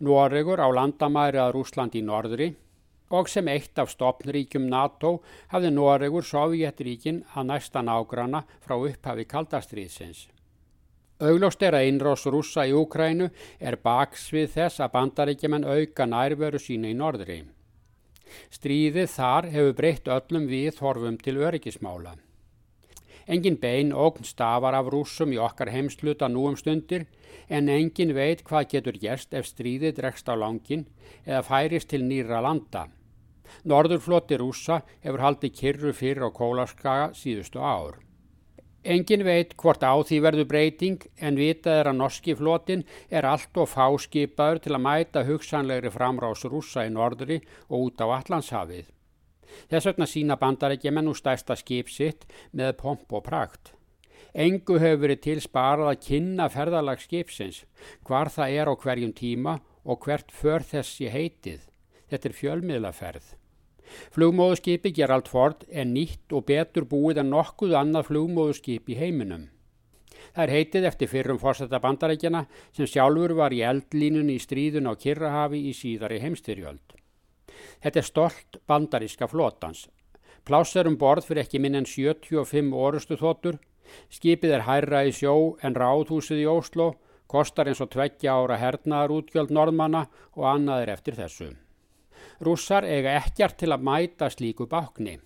Noregur 0.00 0.60
á 0.60 0.68
landamæri 0.68 1.40
að 1.40 1.54
Rúsland 1.56 1.96
í 1.96 2.02
norðri 2.04 2.50
og 3.10 3.28
sem 3.28 3.48
eitt 3.50 3.78
af 3.78 3.90
stopnríkjum 3.90 4.68
NATO 4.70 5.16
hafði 5.50 5.70
Noregur 5.74 6.26
Sovjetríkin 6.26 7.24
að 7.34 7.48
næsta 7.50 7.82
nágrana 7.82 8.44
frá 8.62 8.76
upphafi 8.78 9.26
kaldastriðsins. 9.26 10.28
Auglóst 11.20 11.62
er 11.62 11.76
að 11.76 11.88
einrós 11.88 12.24
rúsa 12.32 12.64
í 12.64 12.72
Úkrænu 12.72 13.28
er 13.58 13.76
baksvið 13.82 14.54
þess 14.54 14.80
að 14.80 14.94
bandaríkjaman 14.94 15.66
auka 15.68 16.06
nærveru 16.08 16.60
sína 16.62 16.88
í 16.88 16.96
norðri. 16.96 17.42
Stríðið 18.54 19.10
þar 19.10 19.50
hefur 19.52 19.76
breytt 19.76 20.08
öllum 20.08 20.46
við 20.48 20.78
horfum 20.80 21.18
til 21.20 21.36
öryggismála. 21.42 22.14
Engin 23.30 23.60
bein 23.62 23.92
ógn 23.94 24.26
stafar 24.26 24.74
af 24.74 24.88
rúsum 24.90 25.30
í 25.30 25.36
okkar 25.38 25.70
heimsluta 25.70 26.26
nú 26.28 26.48
um 26.48 26.56
stundir 26.58 27.04
en 27.48 27.68
engin 27.70 28.10
veit 28.16 28.42
hvað 28.48 28.68
getur 28.72 28.98
gerst 29.04 29.36
ef 29.38 29.46
stríðið 29.46 30.00
dregst 30.00 30.26
á 30.26 30.34
langin 30.34 30.82
eða 31.22 31.44
færist 31.46 31.92
til 31.92 32.02
nýra 32.08 32.42
landa. 32.42 32.88
Norðurfloti 33.70 34.38
rúsa 34.42 34.80
hefur 35.04 35.22
haldið 35.26 35.56
kyrru 35.60 35.94
fyrir 35.94 36.26
á 36.26 36.30
kólaskaga 36.34 37.10
síðustu 37.14 37.62
ár. 37.62 38.00
Engin 38.82 39.22
veit 39.22 39.54
hvort 39.60 39.82
á 39.86 39.94
því 39.94 40.22
verður 40.26 40.50
breyting 40.50 41.02
en 41.20 41.38
vitað 41.38 41.82
er 41.82 41.90
að 41.90 42.00
norski 42.02 42.34
flotin 42.34 42.86
er 43.10 43.28
allt 43.28 43.58
og 43.62 43.70
fáskipaður 43.70 44.64
til 44.64 44.74
að 44.74 44.86
mæta 44.86 45.26
hugsanlegri 45.28 45.92
framrás 45.94 46.46
rúsa 46.48 46.86
í 46.88 46.94
norðri 46.94 47.44
og 47.68 47.90
út 47.90 48.02
á 48.02 48.06
Allandshafið. 48.08 48.88
Þess 49.70 49.90
vegna 49.90 50.08
sína 50.10 50.36
bandarækjumenn 50.40 51.10
úr 51.10 51.18
stærsta 51.18 51.56
skip 51.58 51.90
sitt 51.90 52.26
með 52.52 52.76
pomp 52.82 53.12
og 53.12 53.24
prakt. 53.26 53.74
Engu 54.34 54.78
hefur 54.78 55.02
verið 55.06 55.22
til 55.24 55.40
sparað 55.42 55.90
að 55.90 56.02
kynna 56.06 56.46
ferðalag 56.52 57.02
skipsins, 57.02 57.64
hvar 58.06 58.30
það 58.30 58.56
er 58.60 58.70
á 58.70 58.74
hverjum 58.78 59.12
tíma 59.16 59.58
og 59.84 60.06
hvert 60.06 60.30
för 60.30 60.62
þessi 60.62 61.10
heitið. 61.10 61.66
Þetta 62.10 62.28
er 62.28 62.36
fjölmiðlaferð. 62.38 63.30
Flugmóðuskipi 64.14 64.92
Gerald 64.94 65.26
Ford 65.26 65.64
er 65.70 65.88
nýtt 65.88 66.30
og 66.30 66.46
betur 66.46 66.86
búið 66.86 67.24
en 67.24 67.32
nokkuð 67.34 67.74
annað 67.74 68.10
flugmóðuskip 68.10 68.90
í 68.90 68.98
heiminum. 68.98 69.48
Það 70.30 70.44
er 70.44 70.54
heitið 70.54 70.86
eftir 70.92 71.10
fyrrum 71.10 71.40
fórsetta 71.42 71.80
bandarækjana 71.82 72.44
sem 72.76 72.86
sjálfur 72.86 73.34
var 73.38 73.54
í 73.56 73.64
eldlínunni 73.66 74.38
í 74.38 74.42
stríðun 74.42 74.90
á 74.90 74.94
Kirrahafi 74.94 75.64
í 75.70 75.74
síðari 75.74 76.20
heimstyrjöld. 76.22 76.99
Þetta 77.80 78.00
er 78.00 78.06
stolt 78.06 78.60
bandaríska 78.68 79.28
flotans. 79.30 79.86
Pláss 80.44 80.76
er 80.76 80.88
um 80.88 80.96
borð 81.00 81.28
fyrir 81.28 81.44
ekki 81.44 81.60
minn 81.60 81.78
en 81.78 81.88
75 81.88 82.74
orustu 82.76 83.16
þóttur. 83.20 83.58
Skipið 84.12 84.54
er 84.56 84.66
hærra 84.68 85.02
í 85.08 85.14
sjó 85.14 85.56
en 85.64 85.76
ráðhúsið 85.76 86.44
í 86.44 86.46
Óslo, 86.50 86.92
kostar 87.30 87.70
eins 87.70 87.80
og 87.82 87.90
tveggja 87.92 88.36
ára 88.36 88.58
hernaðar 88.60 89.14
útgjöld 89.16 89.52
norðmanna 89.54 90.06
og 90.36 90.46
annað 90.52 90.84
er 90.84 90.94
eftir 90.94 91.18
þessu. 91.18 91.50
Rússar 92.40 92.86
eiga 92.86 93.16
ekkert 93.18 93.58
til 93.60 93.72
að 93.72 93.84
mæta 93.86 94.30
slíku 94.32 94.66
bákni. 94.70 95.18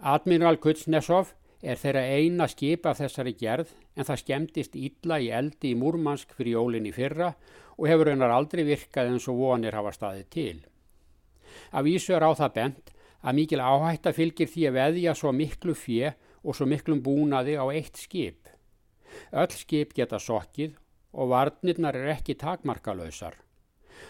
Admiral 0.00 0.58
Kuznetsov 0.60 1.32
er 1.64 1.80
þeirra 1.80 2.04
eina 2.18 2.48
skip 2.50 2.86
af 2.86 3.00
þessari 3.00 3.32
gerð 3.40 3.72
en 3.96 4.04
það 4.04 4.20
skemmtist 4.22 4.76
illa 4.76 5.20
í 5.22 5.30
eldi 5.32 5.72
í 5.72 5.78
Múrmansk 5.80 6.34
fyrir 6.36 6.58
jólinn 6.58 6.90
í 6.90 6.92
fyrra 6.92 7.32
og 7.78 7.88
hefur 7.88 8.10
raunar 8.10 8.34
aldrei 8.34 8.64
virkað 8.68 9.14
eins 9.14 9.28
og 9.30 9.40
vonir 9.40 9.76
hafa 9.76 9.94
staðið 9.96 10.30
til. 10.34 10.56
Af 11.72 11.88
ísu 11.88 12.14
er 12.16 12.26
á 12.26 12.30
það 12.34 12.54
bent 12.58 12.92
að 13.24 13.38
mikil 13.40 13.60
áhætta 13.60 14.12
fylgir 14.12 14.50
því 14.50 14.66
að 14.68 14.78
veðja 14.78 15.14
svo 15.18 15.32
miklu 15.32 15.74
fjö 15.78 16.12
og 16.44 16.56
svo 16.56 16.68
miklum 16.68 17.00
búnaði 17.04 17.56
á 17.56 17.64
eitt 17.72 17.96
skip. 17.96 18.50
Öll 19.32 19.54
skip 19.54 19.94
geta 19.96 20.20
sokkið 20.20 20.76
og 21.14 21.30
varnirnar 21.30 21.96
er 21.96 22.12
ekki 22.16 22.36
takmarkalösar. 22.40 23.38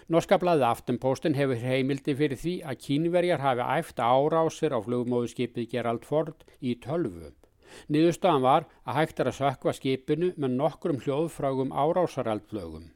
Norska 0.09 0.39
blaði 0.41 0.65
Aftenposten 0.67 1.37
hefur 1.37 1.61
heimildi 1.61 2.15
fyrir 2.17 2.41
því 2.41 2.55
að 2.65 2.81
kínverjar 2.87 3.43
hafi 3.45 3.65
æft 3.79 4.01
árásir 4.01 4.75
á 4.75 4.81
flugmóðuskipið 4.85 5.71
Gerald 5.71 6.05
Ford 6.09 6.45
í 6.61 6.75
tölvu. 6.81 7.33
Niðurstaðan 7.93 8.45
var 8.45 8.67
að 8.85 8.99
hægt 9.01 9.21
er 9.21 9.31
að 9.31 9.39
sökva 9.41 9.75
skipinu 9.77 10.33
með 10.37 10.57
nokkrum 10.59 11.01
hljóðfrágum 11.05 11.73
árásaraldflögum. 11.73 12.91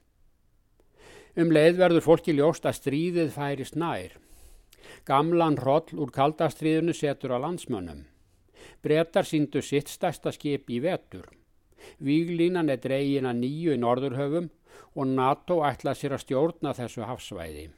Um 1.39 1.53
leið 1.55 1.79
verður 1.79 2.05
fólki 2.05 2.35
ljóst 2.35 2.67
að 2.67 2.79
stríðið 2.81 3.35
færi 3.35 3.67
snær. 3.69 4.17
Gamlan 5.09 5.59
hroll 5.63 5.95
úr 5.97 6.13
kaldastriðinu 6.15 6.95
setur 6.97 7.37
á 7.37 7.39
landsmönnum. 7.43 8.05
Bretar 8.83 9.27
síndu 9.27 9.63
sitt 9.63 9.89
stærsta 9.89 10.33
skip 10.35 10.71
í 10.71 10.81
vetur. 10.85 11.27
Víglínan 12.03 12.71
er 12.71 12.83
dregin 12.83 13.29
að 13.29 13.43
nýju 13.43 13.77
í 13.77 13.83
norðurhöfum 13.83 14.51
og 14.95 15.13
NATO 15.15 15.63
ætla 15.67 15.95
sér 15.95 16.19
að 16.19 16.25
stjórna 16.27 16.75
þessu 16.77 17.07
hafsvæði. 17.07 17.69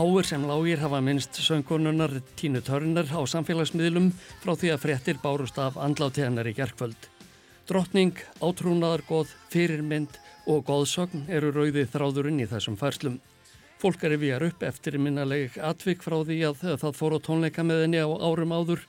Háir 0.00 0.24
sem 0.24 0.46
lágir 0.48 0.78
hafa 0.80 1.00
minnst 1.04 1.34
söngkonunnar 1.44 2.22
Tínu 2.32 2.62
Törnar 2.64 3.04
á 3.12 3.20
samfélagsmiðlum 3.28 4.06
frá 4.40 4.54
því 4.56 4.70
að 4.72 4.78
fréttir 4.80 5.18
bárust 5.20 5.58
af 5.60 5.76
andláti 5.76 6.24
hennar 6.24 6.48
í 6.48 6.54
gerkvöld. 6.56 6.96
Drottning, 7.68 8.16
átrúnaðargoð, 8.40 9.34
fyrirmynd 9.52 10.16
og 10.48 10.64
góðsögn 10.70 11.26
eru 11.28 11.52
rauði 11.52 11.84
þráðurinn 11.84 12.40
í 12.40 12.48
þessum 12.48 12.80
færslum. 12.80 13.18
Fólk 13.76 14.08
er 14.08 14.16
við 14.16 14.46
upp 14.48 14.64
eftir 14.70 14.96
minnaleg 14.96 15.60
atvik 15.60 16.00
frá 16.00 16.16
því 16.24 16.38
að 16.48 16.64
það 16.80 16.96
fór 16.96 17.18
á 17.20 17.24
tónleika 17.28 17.60
með 17.60 17.84
henni 17.84 18.00
á 18.00 18.08
árum 18.08 18.56
áður, 18.56 18.86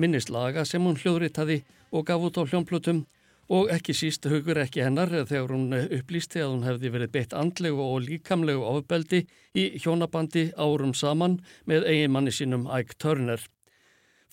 minnislaga 0.00 0.64
sem 0.64 0.80
hún 0.80 0.96
hljóðritaði 0.96 1.60
og 1.92 2.08
gaf 2.08 2.24
út 2.24 2.40
á 2.40 2.42
hljómplutum 2.48 3.04
og 3.48 3.72
ekki 3.72 3.94
síst 3.96 4.28
hugur 4.30 4.60
ekki 4.62 4.84
hennar 4.84 5.10
þegar 5.12 5.52
hún 5.52 5.74
upplýsti 5.74 6.40
að 6.42 6.52
hún 6.52 6.64
hefði 6.68 6.92
verið 6.94 7.12
beitt 7.16 7.34
andlegu 7.36 7.82
og 7.84 8.06
líkamlegu 8.06 8.64
ofbeldi 8.68 9.24
í 9.54 9.66
hjónabandi 9.82 10.50
árum 10.56 10.94
saman 10.94 11.40
með 11.68 11.88
eiginmanni 11.90 12.32
sínum 12.32 12.68
Ike 12.68 12.96
Turner. 12.98 13.42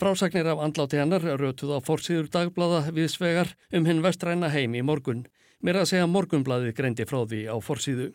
Frásagnir 0.02 0.48
af 0.50 0.64
andláti 0.64 0.98
hennar 0.98 1.22
rötuð 1.38 1.76
á 1.78 1.80
fórsýður 1.86 2.32
dagblada 2.34 2.88
viðsvegar 2.90 3.54
um 3.76 3.86
hinn 3.86 4.02
vestræna 4.02 4.50
heim 4.50 4.74
í 4.74 4.82
morgun. 4.82 5.28
Mér 5.62 5.84
að 5.84 5.92
segja 5.92 6.08
morgunbladið 6.10 6.74
greindi 6.74 7.06
frá 7.06 7.22
því 7.22 7.46
á 7.54 7.56
fórsýðu. 7.62 8.08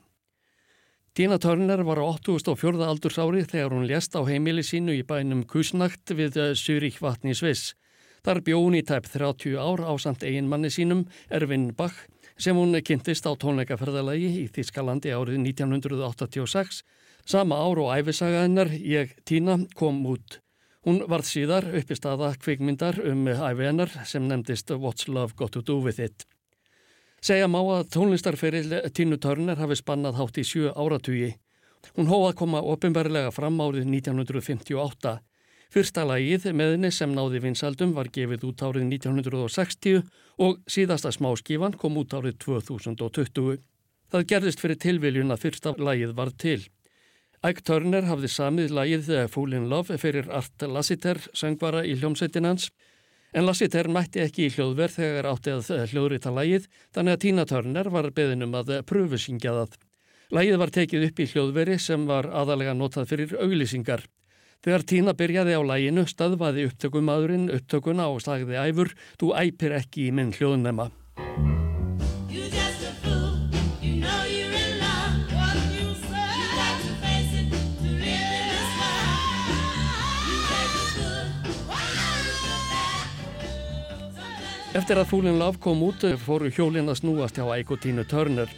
Tina 1.17 1.39
Turner 1.39 1.81
var 1.87 1.97
á 2.03 2.05
84. 2.05 2.83
aldursári 2.83 3.45
þegar 3.47 3.73
hún 3.73 3.87
lést 3.89 4.19
á 4.19 4.21
heimili 4.27 4.61
sínu 4.67 4.93
í 4.99 5.05
bænum 5.07 5.47
Kusnagt 5.49 6.11
við 6.13 6.37
Zürich 6.59 6.99
vatni 7.01 7.33
Sviss. 7.33 7.77
Þar 8.27 8.41
bjón 8.43 8.75
í 8.75 8.81
tæp 8.83 9.05
30 9.07 9.53
ár 9.55 9.85
á 9.87 9.95
samt 10.03 10.25
eiginmanni 10.27 10.67
sínum, 10.75 11.05
Ervin 11.31 11.69
Bach, 11.79 11.95
sem 12.35 12.59
hún 12.59 12.75
kynntist 12.83 13.23
á 13.23 13.31
tónleikaferðalagi 13.39 14.31
í 14.41 14.47
Þískalandi 14.51 15.13
árið 15.15 15.39
1986. 15.45 16.81
Sama 17.23 17.61
ár 17.63 17.79
og 17.85 17.93
æfisaga 17.95 18.41
hennar, 18.43 18.73
ég, 18.75 19.15
Tína, 19.23 19.61
kom 19.79 20.03
út. 20.11 20.41
Hún 20.83 21.05
varð 21.07 21.29
síðar 21.31 21.69
uppi 21.79 21.95
staða 21.95 22.33
kvikmyndar 22.43 22.99
um 23.13 23.29
æfi 23.31 23.69
hennar 23.69 23.95
sem 24.03 24.27
nefndist 24.27 24.75
What's 24.75 25.07
Love 25.07 25.39
Got 25.39 25.55
To 25.55 25.63
Do 25.63 25.79
With 25.87 26.03
It. 26.03 26.27
Segja 27.23 27.47
má 27.47 27.61
að 27.63 27.93
tónlistarferil 27.95 28.91
Tínu 28.91 29.21
Törner 29.23 29.63
hafi 29.63 29.79
spannað 29.79 30.19
hátt 30.19 30.43
í 30.43 30.47
sjö 30.51 30.75
áratugi. 30.75 31.31
Hún 31.95 32.11
hóða 32.11 32.35
að 32.35 32.39
koma 32.43 32.67
ofinbarlega 32.75 33.31
fram 33.31 33.63
árið 33.63 33.87
1958 33.87 35.15
Fyrsta 35.75 36.05
lagið 36.07 36.47
meðinni 36.55 36.93
sem 36.95 37.11
náði 37.15 37.41
vinsaldum 37.43 37.93
var 37.97 38.11
gefið 38.15 38.45
út 38.47 38.63
árið 38.63 38.87
1960 38.87 40.05
og 40.47 40.61
síðasta 40.71 41.11
smáskífan 41.15 41.75
kom 41.81 41.99
út 41.99 42.15
árið 42.15 42.39
2020. 42.45 43.59
Það 44.13 44.27
gerðist 44.31 44.63
fyrir 44.63 44.79
tilviljun 44.79 45.35
að 45.35 45.43
fyrsta 45.43 45.75
lagið 45.79 46.15
var 46.15 46.31
til. 46.39 46.61
Ike 47.47 47.65
Turner 47.67 48.07
hafði 48.07 48.31
samið 48.31 48.75
lagið 48.79 49.09
The 49.09 49.25
Fool 49.31 49.57
in 49.59 49.67
Love 49.71 49.99
fyrir 50.01 50.31
Art 50.35 50.63
Lassiter, 50.71 51.19
söngvara 51.35 51.83
í 51.85 51.97
hljómsveitinans. 51.99 52.71
En 53.37 53.45
Lassiter 53.45 53.91
mætti 53.93 54.23
ekki 54.23 54.47
í 54.47 54.53
hljóðverð 54.55 55.01
þegar 55.01 55.29
átti 55.33 55.53
að 55.53 55.91
hljóðrita 55.93 56.33
lagið, 56.33 56.69
þannig 56.95 57.17
að 57.17 57.23
Tina 57.27 57.45
Turner 57.51 57.91
var 57.93 58.09
beðinum 58.15 58.55
að 58.57 58.73
pröfusingja 58.87 59.53
það. 59.59 59.77
Lagið 60.35 60.61
var 60.63 60.73
tekið 60.75 61.09
upp 61.11 61.21
í 61.21 61.27
hljóðveri 61.33 61.77
sem 61.83 62.07
var 62.07 62.31
aðalega 62.31 62.75
notað 62.75 63.11
fyrir 63.13 63.35
auglýsingar. 63.43 64.07
Þegar 64.65 64.85
Tína 64.91 65.13
byrjaði 65.17 65.57
á 65.59 65.63
læginu 65.63 66.07
staðvaði 66.11 66.69
upptökumadurinn 66.71 67.51
upptökuna 67.55 68.09
og 68.13 68.23
sagði 68.25 68.59
æfur, 68.61 68.95
þú 69.21 69.35
æpir 69.39 69.77
ekki 69.81 70.09
í 70.09 70.15
minn 70.15 70.33
hljóðnema. 70.37 70.91
Eftir 84.77 84.99
að 85.01 85.07
Fúlin 85.09 85.39
Love 85.41 85.57
kom 85.63 85.81
út 85.87 86.03
fóru 86.21 86.51
hjólinn 86.53 86.91
að 86.93 86.99
snúast 87.01 87.39
hjá 87.39 87.47
Eiko 87.55 87.79
Tínu 87.81 88.03
Törner. 88.05 88.51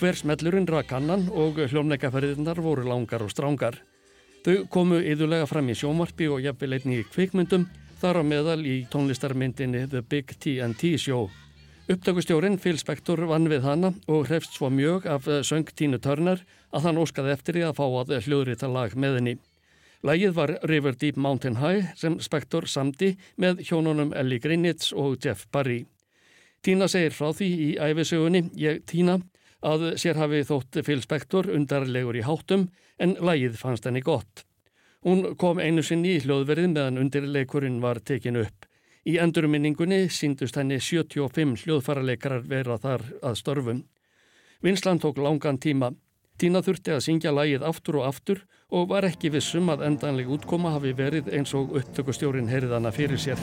Hver 0.00 0.16
smellurinn 0.18 0.66
rak 0.66 0.90
annan 0.96 1.28
og 1.30 1.60
hljómleikaferðirnar 1.62 2.58
voru 2.64 2.88
langar 2.88 3.22
og 3.22 3.30
strángar. 3.30 3.78
Þau 4.40 4.62
komu 4.72 4.96
yðurlega 5.04 5.44
fram 5.44 5.66
í 5.68 5.74
sjómarpi 5.76 6.24
og 6.32 6.40
jafnvel 6.40 6.78
einni 6.78 7.02
í 7.02 7.04
kvikmyndum, 7.04 7.66
þar 8.00 8.20
á 8.20 8.22
meðal 8.24 8.62
í 8.64 8.78
tónlistarmyndinni 8.88 9.82
The 9.92 10.00
Big 10.00 10.32
T&T 10.40 10.94
Show. 10.96 11.26
Upptökustjórin 11.92 12.56
Phil 12.62 12.78
Spector 12.80 13.20
vann 13.28 13.50
við 13.52 13.66
hana 13.66 13.90
og 14.08 14.30
hrefst 14.30 14.56
svo 14.56 14.70
mjög 14.72 15.10
af 15.12 15.28
eh, 15.28 15.42
söng 15.44 15.68
Tínu 15.76 16.00
Törnar 16.00 16.40
að 16.72 16.86
hann 16.86 17.02
óskaði 17.02 17.34
eftir 17.34 17.58
því 17.58 17.66
að 17.68 17.76
fá 17.82 17.84
að 17.84 18.16
hljóðrita 18.24 18.72
lag 18.72 18.96
með 18.96 19.18
henni. 19.18 19.34
Lægið 20.08 20.36
var 20.38 20.56
River 20.70 20.96
Deep 20.96 21.20
Mountain 21.20 21.60
High 21.60 21.92
sem 22.00 22.16
Spector 22.24 22.64
samdi 22.64 23.18
með 23.36 23.60
hjónunum 23.68 24.14
Ellie 24.16 24.40
Greenitz 24.40 24.94
og 24.96 25.18
Jeff 25.20 25.50
Barry. 25.52 25.82
Tína 26.64 26.88
segir 26.88 27.12
frá 27.12 27.34
því 27.36 27.50
í 27.66 27.70
æfisögunni, 27.76 28.46
ég 28.56 28.86
Tína, 28.88 29.18
að 29.60 29.90
sér 30.00 30.16
hafi 30.16 30.46
þótt 30.48 30.80
Phil 30.86 31.02
Spector 31.04 31.52
undarlegur 31.52 32.16
í 32.16 32.24
háttum 32.24 32.70
en 33.00 33.16
lægið 33.16 33.56
fannst 33.58 33.88
henni 33.88 34.02
gott. 34.04 34.44
Hún 35.04 35.34
kom 35.40 35.58
einu 35.58 35.82
sinni 35.82 36.18
í 36.18 36.20
hljóðverðin 36.24 36.74
meðan 36.76 37.00
undirleikurinn 37.00 37.80
var 37.80 38.02
tekin 38.04 38.36
upp. 38.42 38.66
Í 39.08 39.16
endurminningunni 39.16 40.10
síndust 40.12 40.58
henni 40.60 40.76
75 40.76 41.64
hljóðfaraleikarar 41.64 42.44
vera 42.44 42.76
þar 42.78 43.06
að 43.24 43.38
störfum. 43.40 43.82
Vinslan 44.60 45.00
tók 45.00 45.18
langan 45.24 45.58
tíma. 45.58 45.94
Tína 46.40 46.60
þurfti 46.64 46.92
að 46.92 47.04
syngja 47.04 47.32
lægið 47.32 47.64
aftur 47.68 48.00
og 48.00 48.10
aftur 48.12 48.44
og 48.68 48.90
var 48.92 49.08
ekki 49.08 49.32
vissum 49.32 49.72
að 49.72 49.86
endanleg 49.88 50.28
útkoma 50.36 50.76
hafi 50.76 50.92
verið 50.96 51.32
eins 51.32 51.56
og 51.56 51.72
upptökustjórin 51.80 52.52
heyrðana 52.52 52.92
fyrir 52.92 53.20
sér. 53.20 53.40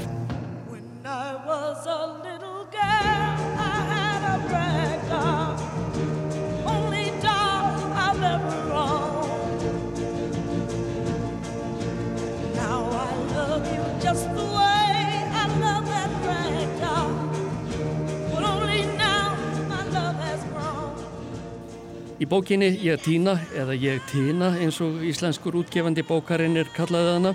Í 22.17 22.25
bókinni 22.25 22.71
Ég 22.81 22.97
týna 23.05 23.35
eða 23.53 23.75
Ég 23.77 24.01
týna 24.09 24.47
eins 24.57 24.79
og 24.81 25.03
íslenskur 25.05 25.59
útgefandi 25.59 26.01
bókarinn 26.01 26.57
er 26.57 26.71
kallaðið 26.73 27.11
hana 27.13 27.33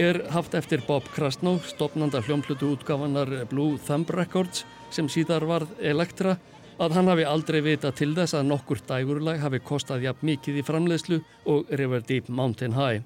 er 0.00 0.22
haft 0.32 0.54
eftir 0.56 0.80
Bob 0.86 1.04
Krasnow, 1.12 1.58
stopnanda 1.68 2.22
hljómplutu 2.24 2.70
útgáfanar 2.72 3.28
Blue 3.50 3.76
Thumb 3.84 4.08
Records 4.08 4.64
sem 4.88 5.10
síðar 5.12 5.44
varð 5.44 5.74
Elektra 5.84 6.38
að 6.80 6.96
hann 6.96 7.12
hafi 7.12 7.28
aldrei 7.28 7.60
vita 7.60 7.92
til 7.92 8.14
þess 8.16 8.38
að 8.38 8.48
nokkur 8.54 8.80
dægurlag 8.88 9.44
hafi 9.44 9.60
kostað 9.60 10.08
jafn 10.08 10.30
mikið 10.30 10.62
í 10.62 10.64
framleiðslu 10.64 11.20
og 11.52 11.68
River 11.68 12.00
Deep 12.08 12.32
Mountain 12.32 12.72
High. 12.80 13.04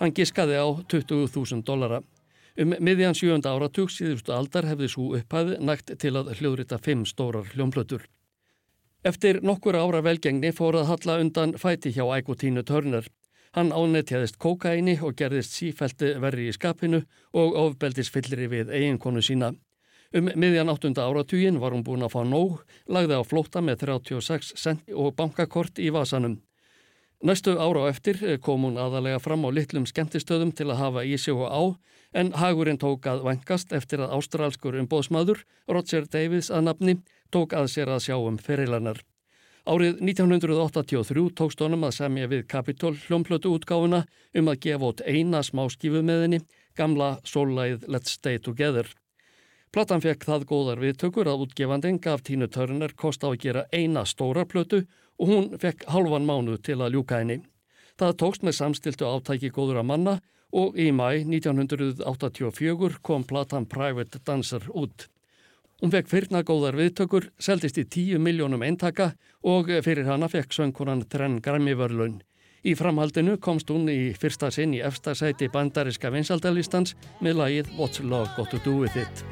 Hann 0.00 0.16
giskaði 0.16 0.56
á 0.56 0.68
20.000 0.80 1.60
dollara. 1.68 2.00
Um 2.56 2.72
miðjan 2.80 3.12
sjönda 3.12 3.52
áratug 3.52 3.92
síðustu 3.92 4.32
aldar 4.32 4.64
hefði 4.72 4.88
svo 4.88 5.12
upphæði 5.20 5.60
nægt 5.60 5.92
til 6.00 6.16
að 6.16 6.32
hljóðrita 6.38 6.80
fimm 6.80 7.04
stórar 7.04 7.52
hljómplutur. 7.52 8.08
Eftir 9.04 9.42
nokkur 9.44 9.76
ára 9.76 9.98
velgengni 10.00 10.48
fór 10.56 10.78
að 10.80 10.86
halla 10.88 11.18
undan 11.20 11.50
fæti 11.60 11.90
hjá 11.92 12.06
ægotínu 12.16 12.62
törnur. 12.64 13.04
Hann 13.52 13.68
ánetjaðist 13.68 14.38
kókaini 14.40 14.94
og 15.04 15.12
gerðist 15.18 15.52
sífælti 15.58 16.14
verri 16.22 16.46
í 16.48 16.54
skapinu 16.56 17.02
og 17.36 17.58
ofbeldisfyllri 17.66 18.48
við 18.48 18.72
eiginkonu 18.72 19.20
sína. 19.20 19.52
Um 20.16 20.30
miðjan 20.32 20.72
8. 20.72 20.94
áratugin 21.04 21.60
var 21.60 21.76
hún 21.76 21.84
búin 21.84 22.06
að 22.06 22.14
fá 22.14 22.24
nóg, 22.24 22.62
lagði 22.88 23.20
á 23.20 23.22
flóta 23.28 23.60
með 23.60 23.84
36 23.84 24.54
cent 24.56 24.96
og 24.96 25.12
bankakort 25.20 25.78
í 25.84 25.92
vasanum. 25.92 26.38
Næstu 27.24 27.58
ára 27.60 27.84
á 27.84 27.92
eftir 27.92 28.18
kom 28.40 28.64
hún 28.64 28.80
aðalega 28.80 29.20
fram 29.20 29.44
á 29.44 29.52
litlum 29.52 29.84
skemmtistöðum 29.88 30.50
til 30.56 30.70
að 30.70 30.80
hafa 30.80 31.04
í 31.04 31.18
sig 31.20 31.36
og 31.36 31.52
á, 31.52 31.62
en 32.12 32.32
hagurinn 32.40 32.80
tók 32.80 33.04
að 33.08 33.24
vengast 33.28 33.72
eftir 33.72 34.00
að 34.00 34.16
ástralskur 34.16 34.76
umbóðsmaður, 34.80 35.44
Roger 35.68 36.08
Davies 36.08 36.50
að 36.50 36.66
nafni, 36.68 36.96
tók 37.30 37.54
að 37.56 37.70
sér 37.72 37.92
að 37.94 38.04
sjá 38.06 38.16
um 38.18 38.38
ferilanar. 38.38 39.00
Árið 39.64 40.02
1983 40.04 41.30
tókst 41.38 41.62
honum 41.64 41.86
að 41.88 41.94
semja 41.96 42.28
við 42.28 42.42
Capitol 42.52 42.92
hljómplötu 43.06 43.54
útgáfuna 43.56 44.02
um 44.36 44.50
að 44.52 44.60
gefa 44.66 44.90
út 44.90 45.00
eina 45.08 45.40
smáskifu 45.40 46.02
með 46.04 46.26
henni, 46.26 46.40
gamla 46.76 47.14
sólæð 47.24 47.86
Let's 47.88 48.18
Stay 48.18 48.36
Together. 48.38 48.90
Platan 49.72 50.04
fekk 50.04 50.26
það 50.28 50.44
góðar 50.50 50.82
viðtökur 50.84 51.30
að 51.32 51.46
útgefandin 51.46 51.96
gaf 51.98 52.20
Tínu 52.22 52.46
Törner 52.52 52.92
kost 52.92 53.24
á 53.24 53.32
að 53.32 53.40
gera 53.46 53.64
eina 53.72 54.04
stóra 54.04 54.44
plötu 54.44 54.84
og 55.18 55.32
hún 55.32 55.48
fekk 55.58 55.88
halvan 55.90 56.28
mánu 56.28 56.58
til 56.60 56.76
að 56.82 56.94
ljúka 56.98 57.22
henni. 57.22 57.40
Það 57.98 58.14
tókst 58.20 58.44
með 58.44 58.58
samstiltu 58.58 59.08
átæki 59.08 59.50
góður 59.54 59.80
að 59.80 59.88
manna 59.88 60.14
og 60.54 60.76
í 60.78 60.90
mæ 60.94 61.24
1984 61.24 63.00
kom 63.02 63.24
platan 63.26 63.66
Private 63.66 64.20
Dancer 64.26 64.68
út. 64.70 65.08
Hún 65.84 65.92
fekk 65.92 66.06
fyrna 66.08 66.40
góðar 66.48 66.78
viðtökur, 66.78 67.26
seldist 67.36 67.76
í 67.76 67.82
10 67.84 68.22
miljónum 68.24 68.62
eintaka 68.64 69.10
og 69.44 69.68
fyrir 69.84 70.06
hana 70.08 70.30
fekk 70.32 70.54
söngkonan 70.56 71.02
Trenn 71.12 71.42
Græmivörlun. 71.44 72.22
Í 72.64 72.72
framhaldinu 72.72 73.34
komst 73.36 73.68
hún 73.68 73.90
í 73.92 74.14
fyrsta 74.16 74.48
sinn 74.48 74.72
í 74.72 74.80
efstasæti 74.80 75.50
bandariska 75.52 76.08
vinsaldalistans 76.14 76.96
með 77.20 77.36
lagið 77.42 77.76
What's 77.76 78.00
Love 78.00 78.32
Got 78.38 78.56
To 78.56 78.62
Do 78.64 78.78
With 78.80 78.96
It. 78.96 79.24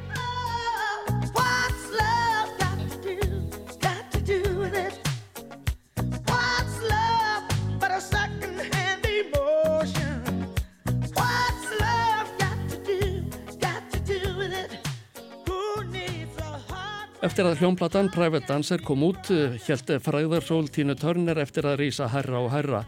Eftir 17.23 17.47
að 17.47 17.61
hljómplatan 17.61 18.09
Private 18.11 18.49
Dancer 18.49 18.81
kom 18.83 19.05
út, 19.07 19.29
held 19.31 19.91
eh, 19.95 20.01
fræðarsól 20.03 20.67
Tínu 20.75 20.97
Törner 20.99 21.39
eftir 21.39 21.69
að 21.71 21.77
rýsa 21.79 22.09
herra 22.11 22.41
og 22.43 22.49
herra. 22.51 22.81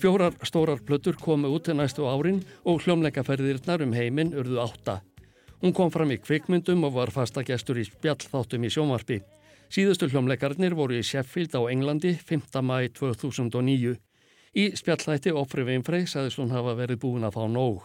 Fjórar 0.00 0.32
stórar 0.48 0.80
plötur 0.80 1.18
komu 1.20 1.50
út 1.52 1.66
til 1.68 1.76
næstu 1.76 2.06
árin 2.08 2.40
og 2.64 2.80
hljómleikaferðirnar 2.86 3.84
um 3.84 3.92
heiminn 3.92 4.32
urðu 4.32 4.62
átta. 4.64 5.02
Hún 5.60 5.76
kom 5.76 5.92
fram 5.92 6.08
í 6.08 6.16
kvikmyndum 6.16 6.88
og 6.88 6.96
var 6.96 7.12
fasta 7.12 7.44
gestur 7.44 7.76
í 7.76 7.84
spjallþáttum 7.84 8.64
í 8.64 8.72
sjónvarpi. 8.72 9.20
Síðustu 9.68 10.08
hljómleikarnir 10.08 10.72
voru 10.72 10.96
í 10.96 11.04
Sheffield 11.04 11.52
á 11.52 11.68
Englandi 11.68 12.16
5. 12.16 12.48
mæ 12.64 12.88
2009. 12.96 13.92
Í 14.56 14.70
spjallþætti 14.72 15.36
Ofri 15.36 15.68
Veinfrey 15.68 16.08
sagðist 16.08 16.40
hún 16.40 16.56
hafa 16.56 16.72
verið 16.80 17.04
búin 17.04 17.28
að 17.28 17.36
fá 17.36 17.44
nóg. 17.44 17.84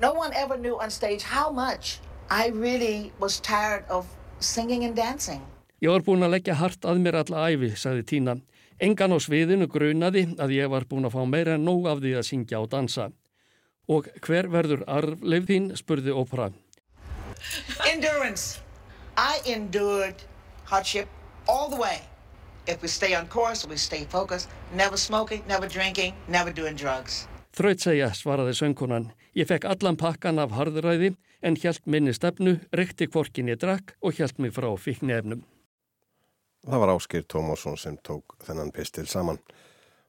No 0.00 0.12
one 0.12 0.32
ever 0.34 0.56
knew 0.58 0.76
on 0.78 0.90
stage 0.90 1.22
how 1.22 1.50
much 1.50 2.00
I 2.30 2.48
really 2.48 3.12
was 3.18 3.40
tired 3.40 3.84
of 3.88 4.04
singing 4.40 4.84
and 4.84 4.94
dancing. 4.96 5.40
Ég 5.80 5.88
var 5.88 6.02
búin 6.04 6.24
að 6.24 6.34
leggja 6.36 6.56
hart 6.56 6.84
að 6.84 7.00
mér 7.04 7.16
alla 7.22 7.46
æfi, 7.48 7.70
sagði 7.76 8.04
Tína. 8.10 8.34
Engan 8.80 9.16
á 9.16 9.18
sviðinu 9.20 9.68
grunaði 9.72 10.26
að 10.36 10.52
ég 10.56 10.68
var 10.72 10.84
búin 10.84 11.08
að 11.08 11.16
fá 11.16 11.22
meira 11.24 11.56
en 11.56 11.64
nóg 11.64 11.88
af 11.88 12.02
því 12.04 12.12
að 12.18 12.26
syngja 12.28 12.60
og 12.60 12.68
dansa. 12.72 13.08
Og 13.88 14.08
hver 14.20 14.50
verður 14.52 14.84
arfleif 14.84 15.48
þín, 15.48 15.70
spurði 15.76 16.12
Ópra. 16.12 16.50
Endurance. 17.88 18.60
I 19.16 19.40
endured 19.48 20.20
hardship 20.64 21.08
all 21.48 21.70
the 21.70 21.80
way. 21.80 22.02
If 22.66 22.82
we 22.82 22.88
stay 22.88 23.14
on 23.14 23.28
course, 23.28 23.66
we 23.66 23.76
stay 23.76 24.04
focused, 24.04 24.50
never 24.74 24.96
smoking, 24.96 25.42
never 25.48 25.68
drinking, 25.68 26.12
never 26.28 26.52
doing 26.52 26.76
drugs. 26.76 27.24
Þraut 27.56 27.80
segja, 27.80 28.10
svaraði 28.12 28.52
söngkonan. 28.58 29.12
Ég 29.36 29.44
fekk 29.44 29.66
allan 29.68 29.98
pakkan 30.00 30.38
af 30.40 30.54
harðuræði 30.56 31.10
en 31.44 31.56
hjælt 31.60 31.84
minni 31.84 32.14
stefnu, 32.16 32.54
rekti 32.72 33.04
kvorkin 33.10 33.50
ég 33.52 33.58
drakk 33.60 33.92
og 34.00 34.16
hjælt 34.16 34.38
mig 34.40 34.54
frá 34.56 34.70
fiknefnum. 34.80 35.42
Það 36.64 36.80
var 36.80 36.92
Áskir 36.94 37.26
Tómásson 37.28 37.76
sem 37.76 37.98
tók 38.00 38.38
þennan 38.46 38.72
pistil 38.72 39.04
saman. 39.06 39.36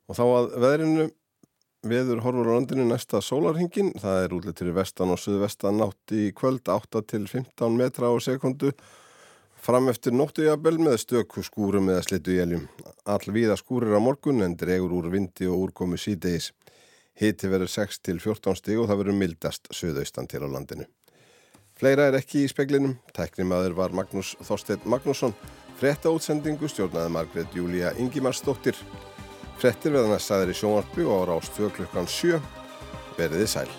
Og 0.07 0.15
þá 0.15 0.23
að 0.23 0.47
veðrinu 0.63 1.07
veður 1.91 2.21
horfur 2.23 2.47
á 2.47 2.55
landinu 2.55 2.85
næsta 2.87 3.19
sólarhingin. 3.19 3.91
Það 3.99 4.21
er 4.23 4.37
útlettir 4.37 4.71
í 4.71 4.77
vestan 4.79 5.11
og 5.11 5.19
suðvestan 5.19 5.81
nátt 5.81 6.15
í 6.15 6.31
kvöld 6.31 6.71
8 6.71 7.03
til 7.11 7.27
15 7.27 7.75
metra 7.75 8.07
á 8.07 8.15
sekundu. 8.23 8.71
Fram 9.59 9.91
eftir 9.91 10.15
nóttu 10.15 10.47
jafnvel 10.47 10.77
með 10.79 11.01
stöku 11.03 11.43
skúrum 11.43 11.91
eða 11.91 12.07
slittu 12.07 12.39
jæljum. 12.39 12.63
All 13.03 13.27
viða 13.27 13.59
skúrir 13.59 13.91
á 13.91 13.99
morgun 13.99 14.39
en 14.45 14.55
dregur 14.55 14.95
úr 15.01 15.11
vindi 15.11 15.51
og 15.51 15.67
úrkomu 15.67 15.99
síðdeis. 15.99 16.53
Hiti 17.17 17.49
verður 17.49 17.71
6 17.73 18.01
til 18.05 18.19
14 18.21 18.59
stíg 18.59 18.81
og 18.81 18.89
það 18.91 19.01
verður 19.01 19.17
mildast 19.17 19.69
söðaustan 19.73 20.29
til 20.29 20.43
á 20.45 20.47
landinu. 20.53 20.85
Fleira 21.77 22.07
er 22.09 22.17
ekki 22.17 22.43
í 22.43 22.49
speklinum. 22.49 22.95
Tæknimaður 23.13 23.75
var 23.77 23.93
Magnús 23.93 24.35
Þorstein 24.45 24.85
Magnússon. 24.89 25.35
Fretta 25.77 26.09
útsendingu 26.13 26.69
stjórnaði 26.69 27.13
Margret 27.13 27.57
Júlia 27.57 27.93
Ingimarsdóttir. 28.01 28.77
Frettir 29.61 29.93
veðan 29.93 30.17
að 30.17 30.25
staðir 30.25 30.53
í 30.53 30.57
sjónvarpi 30.57 31.05
og 31.05 31.23
ára 31.23 31.37
á 31.37 31.39
stöð 31.45 31.73
klukkan 31.77 32.09
7. 32.09 32.41
Verðið 33.17 33.49
sæl. 33.53 33.69